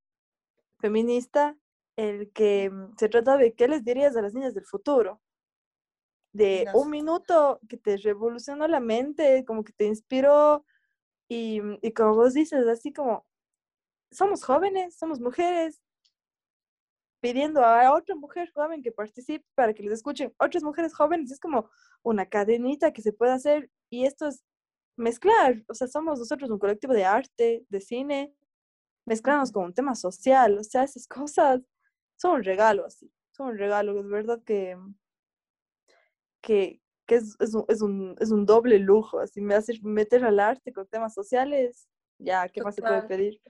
feminista, 0.80 1.58
el 1.96 2.32
que 2.32 2.70
mm, 2.70 2.96
se 2.98 3.10
trata 3.10 3.38
de 3.38 3.54
qué 3.54 3.68
les 3.68 3.84
dirías 3.84 4.16
a 4.16 4.22
las 4.22 4.34
niñas 4.34 4.54
del 4.54 4.66
futuro 4.66 5.22
de 6.38 6.68
un 6.74 6.90
minuto 6.92 7.60
que 7.68 7.78
te 7.78 7.98
revolucionó 7.98 8.68
la 8.68 8.80
mente, 8.80 9.44
como 9.46 9.64
que 9.64 9.74
te 9.74 9.86
inspiró 9.86 10.66
y, 11.28 11.62
y 11.82 11.92
como 11.94 12.16
vos 12.16 12.34
dices, 12.36 12.68
así 12.68 12.94
como 12.94 13.26
somos 14.12 14.44
jóvenes, 14.44 14.96
somos 14.98 15.20
mujeres, 15.20 15.82
pidiendo 17.20 17.64
a 17.64 17.94
otra 17.94 18.16
mujer 18.16 18.52
joven 18.54 18.82
que 18.82 18.92
participe 18.92 19.46
para 19.56 19.74
que 19.74 19.84
les 19.84 19.94
escuchen 19.94 20.34
otras 20.38 20.64
mujeres 20.64 20.94
jóvenes. 20.94 21.32
Es 21.32 21.40
como 21.40 21.70
una 22.04 22.26
cadenita 22.28 22.94
que 22.94 23.02
se 23.02 23.14
puede 23.14 23.32
hacer 23.32 23.70
y 23.90 24.06
esto 24.06 24.28
es 24.28 24.44
mezclar. 24.98 25.64
O 25.68 25.74
sea, 25.74 25.88
somos 25.88 26.20
nosotros 26.20 26.50
un 26.50 26.60
colectivo 26.60 26.94
de 26.94 27.06
arte, 27.06 27.66
de 27.70 27.82
cine, 27.82 28.34
mezclamos 29.06 29.52
con 29.52 29.66
un 29.66 29.74
tema 29.74 29.96
social. 29.96 30.58
O 30.58 30.64
sea, 30.64 30.84
esas 30.84 31.08
cosas 31.08 31.62
son 32.18 32.36
un 32.38 32.44
regalo 32.44 32.86
así. 32.86 33.12
Son 33.32 33.48
un 33.48 33.58
regalo. 33.58 34.00
Es 34.00 34.08
verdad 34.08 34.42
que, 34.44 34.78
que, 36.42 36.82
que 37.08 37.16
es, 37.16 37.36
es, 37.40 37.54
un, 37.54 37.66
es, 37.68 37.82
un, 37.82 38.16
es, 38.20 38.32
un, 38.32 38.46
doble 38.46 38.80
lujo. 38.80 39.20
Así 39.20 39.42
me 39.42 39.56
hace 39.56 39.80
meter 39.82 40.26
al 40.26 40.40
arte 40.40 40.74
con 40.74 40.88
temas 40.88 41.14
sociales. 41.14 41.88
Ya, 42.20 42.48
¿qué 42.50 42.62
más 42.62 42.76
se 42.76 42.82
puede 42.82 43.04
pedir? 43.04 43.42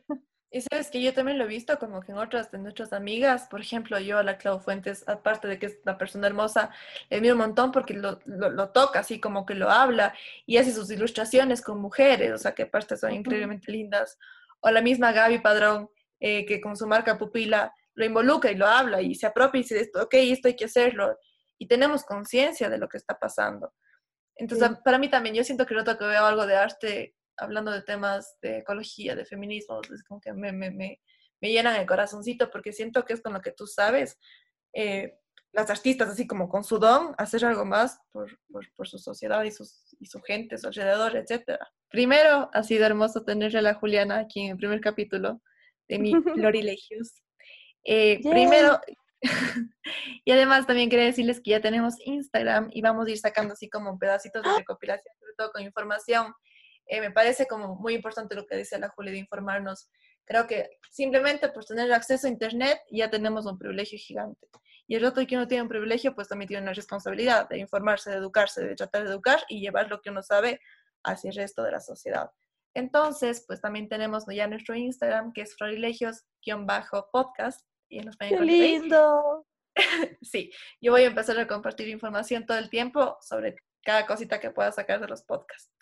Y 0.49 0.62
sabes 0.62 0.89
que 0.89 1.01
yo 1.01 1.13
también 1.13 1.38
lo 1.38 1.43
he 1.43 1.47
visto 1.47 1.77
como 1.77 2.01
que 2.01 2.13
en 2.13 2.17
otras 2.19 2.51
de 2.51 2.57
nuestras 2.57 2.93
amigas, 2.93 3.47
por 3.49 3.60
ejemplo, 3.60 3.99
yo 3.99 4.17
a 4.17 4.23
la 4.23 4.38
Clau 4.38 4.60
Fuentes, 4.60 5.03
aparte 5.07 5.47
de 5.47 5.60
que 5.60 5.65
es 5.65 5.79
una 5.83 5.97
persona 5.97 6.27
hermosa, 6.27 6.71
le 7.10 7.19
miro 7.19 7.33
un 7.33 7.41
montón 7.41 7.71
porque 7.73 7.93
lo, 7.93 8.19
lo, 8.25 8.69
toca, 8.69 8.99
así 8.99 9.19
como 9.19 9.45
que 9.45 9.55
lo 9.55 9.69
habla 9.69 10.13
y 10.45 10.55
hace 10.57 10.71
sus 10.71 10.89
ilustraciones 10.89 11.62
con 11.62 11.81
mujeres, 11.81 12.31
o 12.31 12.38
sea, 12.38 12.55
que 12.55 12.63
aparte 12.63 12.95
son 12.95 13.12
increíblemente 13.12 13.71
lindas. 13.71 14.17
O 14.62 14.71
la 14.71 14.81
misma 14.81 15.12
Gaby 15.12 15.39
Padrón, 15.39 15.89
eh, 16.19 16.45
que 16.45 16.62
con 16.62 16.77
su 16.77 16.88
marca 16.88 17.17
Pupila 17.17 17.73
lo 17.95 18.05
involucra 18.05 18.49
y 18.51 18.55
lo 18.55 18.67
habla 18.67 19.01
y 19.01 19.15
se 19.15 19.27
apropia 19.27 19.60
y 19.60 19.63
dice, 19.63 19.91
ok, 19.95 20.13
esto 20.13 20.47
hay 20.47 20.55
que 20.55 20.65
hacerlo. 20.65 21.17
Y 21.57 21.67
tenemos 21.67 22.05
conciencia 22.05 22.69
de 22.69 22.77
lo 22.77 22.88
que 22.88 22.97
está 22.97 23.19
pasando. 23.19 23.73
Entonces, 24.38 24.69
para 24.86 24.99
mí 24.99 25.10
también, 25.10 25.36
yo 25.36 25.43
siento 25.43 25.65
que 25.65 25.73
noto 25.73 25.97
que 25.97 26.05
veo 26.05 26.25
algo 26.25 26.45
de 26.45 26.55
arte 26.55 27.15
hablando 27.38 27.71
de 27.71 27.82
temas 27.82 28.38
de 28.41 28.60
ecología, 28.60 29.15
de 29.15 29.26
feminismo, 29.26 29.82
es 29.82 30.04
como 30.04 30.19
que 30.19 30.34
me, 30.34 30.52
me, 30.52 30.71
me, 30.71 31.02
me, 31.41 31.52
llenan 31.52 31.76
el 31.76 31.86
corazoncito 31.86 32.50
porque 32.50 32.73
siento 32.73 33.06
que 33.06 33.13
es 33.13 33.21
con 33.21 33.34
lo 33.34 33.41
que 33.41 33.52
tú 33.52 33.67
sabes, 33.67 34.19
eh, 34.73 35.19
las 35.54 35.69
artistas 35.69 36.10
así 36.10 36.28
como 36.28 36.50
con 36.50 36.63
su 36.63 36.78
don, 36.78 37.15
hacer 37.17 37.45
algo 37.45 37.65
más 37.65 38.00
por, 38.12 38.38
por, 38.52 38.65
por 38.76 38.88
su 38.88 39.00
sociedad 39.00 39.43
y, 39.43 39.52
sus, 39.52 39.95
y 40.00 40.06
su 40.06 40.21
gente, 40.21 40.58
su 40.58 40.67
alrededor, 40.67 41.15
etc. 41.15 41.58
Primero, 41.89 42.50
ha 42.54 42.63
sido 42.63 42.86
hermoso 42.86 43.23
tenerle 43.23 43.60
a 43.60 43.63
la 43.63 43.73
Juliana 43.73 44.19
aquí 44.19 44.41
en 44.41 44.52
el 44.52 44.58
primer 44.58 44.82
capítulo 44.82 45.41
de 45.88 46.00
mi 46.00 46.12
Florilegios. 46.34 47.23
Eh, 47.84 48.19
primero, 48.21 48.80
y 50.26 50.32
además 50.32 50.67
también 50.67 50.89
quería 50.89 51.06
decirles 51.06 51.39
que 51.41 51.52
ya 51.52 51.62
tenemos 51.62 51.95
Instagram 52.06 52.69
y 52.71 52.82
vamos 52.82 53.08
a 53.08 53.12
ir 53.12 53.17
sacando 53.17 53.54
así 53.54 53.69
como 53.69 53.97
pedacitos 53.97 54.43
de 54.43 54.58
recopilación, 54.58 55.15
sobre 55.19 55.34
todo 55.38 55.52
con 55.52 55.63
información 55.63 56.34
eh, 56.88 57.02
me 57.02 57.12
parece 57.12 57.47
como 57.47 57.76
muy 57.76 57.95
importante 57.95 58.36
lo 58.36 58.45
que 58.45 58.56
dice 58.56 58.80
la 58.80 58.88
Julia 58.89 59.12
de 59.12 59.17
informarnos. 59.19 59.89
Creo 60.26 60.47
que 60.47 60.69
simplemente 60.89 61.50
por 61.50 61.65
tener 61.65 61.91
acceso 61.93 62.28
a 62.28 62.30
Internet 62.30 62.80
ya 62.91 63.10
tenemos 63.10 63.45
un 63.45 63.58
privilegio 63.58 64.00
gigante. 64.00 64.47
Y 64.88 64.95
el 64.95 65.02
rato 65.02 65.26
que 65.28 65.36
uno 65.36 65.47
tiene 65.47 65.63
un 65.63 65.69
privilegio, 65.69 66.15
pues 66.15 66.30
también 66.30 66.47
tiene 66.47 66.63
una 66.63 66.73
responsabilidad 66.73 67.50
de 67.50 67.60
informarse, 67.60 68.10
de 68.10 68.15
educarse, 68.17 68.65
de 68.65 68.76
tratar 68.76 69.04
de 69.04 69.10
educar 69.10 69.43
y 69.50 69.60
llevar 69.60 69.89
lo 69.89 70.02
que 70.02 70.10
uno 70.10 70.23
sabe 70.23 70.62
hacia 71.04 71.30
el 71.30 71.36
resto 71.36 71.62
de 71.63 71.71
la 71.71 71.82
sociedad. 71.82 72.32
Entonces, 72.73 73.43
pues 73.45 73.60
también 73.60 73.89
tenemos 73.89 74.23
ya 74.28 74.47
nuestro 74.47 74.76
Instagram, 74.76 75.34
que 75.34 75.41
es 75.41 75.58
florilegios-podcast. 75.58 77.67
Y 77.89 78.00
nos 78.00 78.15
¡Qué 78.17 78.39
lindo! 78.39 79.45
sí, 80.21 80.52
yo 80.82 80.91
voy 80.91 81.04
a 81.04 81.08
empezar 81.08 81.39
a 81.39 81.47
compartir 81.47 81.88
información 81.89 82.45
todo 82.45 82.58
el 82.58 82.69
tiempo 82.69 83.17
sobre 83.21 83.56
cada 83.84 84.06
cosita 84.06 84.39
que 84.39 84.52
pueda 84.52 84.71
sacar 84.71 85.02
de 85.02 85.08
los 85.08 85.23
podcasts. 85.23 85.73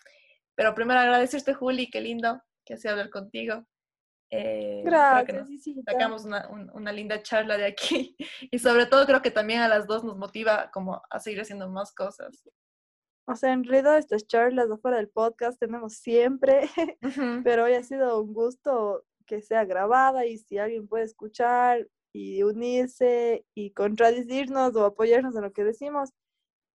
Pero 0.56 0.74
primero 0.74 0.98
agradecerte, 0.98 1.54
Juli, 1.54 1.90
qué 1.90 2.00
lindo 2.00 2.42
que 2.64 2.74
ha 2.74 2.90
hablar 2.90 3.10
contigo. 3.10 3.64
Eh, 4.30 4.82
Gracias. 4.84 5.46
sacamos 5.84 6.24
una, 6.24 6.48
una, 6.74 6.90
linda 6.90 7.22
charla 7.22 7.56
de 7.56 7.66
aquí 7.66 8.16
y 8.50 8.58
sobre 8.58 8.86
todo 8.86 9.06
creo 9.06 9.22
que 9.22 9.30
también 9.30 9.60
a 9.60 9.68
las 9.68 9.86
dos 9.86 10.02
nos 10.02 10.16
motiva 10.16 10.68
como 10.72 11.00
a 11.10 11.20
seguir 11.20 11.40
haciendo 11.40 11.68
más 11.68 11.94
cosas. 11.94 12.42
O 13.28 13.36
sea, 13.36 13.52
en 13.52 13.62
realidad 13.62 13.98
estas 13.98 14.26
charlas 14.26 14.68
afuera 14.70 14.96
del 14.96 15.08
podcast 15.08 15.60
tenemos 15.60 15.94
siempre, 15.94 16.68
pero 17.44 17.64
hoy 17.64 17.74
ha 17.74 17.82
sido 17.84 18.20
un 18.20 18.32
gusto 18.32 19.04
que 19.26 19.42
sea 19.42 19.64
grabada 19.64 20.26
y 20.26 20.38
si 20.38 20.58
alguien 20.58 20.88
puede 20.88 21.04
escuchar 21.04 21.88
y 22.12 22.42
unirse 22.42 23.44
y 23.54 23.72
contradecirnos 23.72 24.74
o 24.74 24.84
apoyarnos 24.84 25.36
en 25.36 25.42
lo 25.42 25.52
que 25.52 25.64
decimos, 25.64 26.10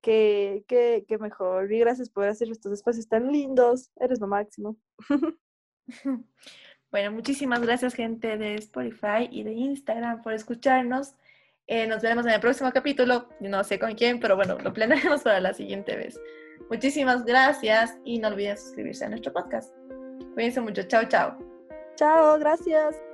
qué, 0.01 0.63
qué, 0.67 1.05
qué 1.07 1.17
mejor. 1.17 1.71
Y 1.71 1.79
gracias 1.79 2.09
por 2.09 2.27
hacer 2.27 2.49
estos 2.51 2.71
espacios 2.71 3.07
tan 3.07 3.31
lindos. 3.31 3.91
Eres 3.97 4.19
lo 4.19 4.27
máximo. 4.27 4.77
Bueno, 6.91 7.09
muchísimas 7.13 7.61
gracias 7.61 7.93
gente 7.93 8.37
de 8.37 8.55
Spotify 8.55 9.29
y 9.31 9.43
de 9.43 9.53
Instagram 9.53 10.21
por 10.21 10.33
escucharnos. 10.33 11.15
Eh, 11.67 11.87
nos 11.87 12.01
veremos 12.01 12.25
en 12.25 12.33
el 12.33 12.41
próximo 12.41 12.69
capítulo. 12.73 13.29
No 13.39 13.63
sé 13.63 13.79
con 13.79 13.95
quién, 13.95 14.19
pero 14.19 14.35
bueno, 14.35 14.57
lo 14.61 14.73
planearemos 14.73 15.21
para 15.23 15.39
la 15.39 15.53
siguiente 15.53 15.95
vez. 15.95 16.19
Muchísimas 16.69 17.23
gracias 17.23 17.97
y 18.03 18.19
no 18.19 18.27
olviden 18.27 18.57
suscribirse 18.57 19.05
a 19.05 19.09
nuestro 19.09 19.31
podcast. 19.31 19.73
Cuídense 20.33 20.59
mucho. 20.59 20.83
Chao, 20.83 21.05
chao. 21.05 21.37
Chao, 21.95 22.37
gracias. 22.39 23.10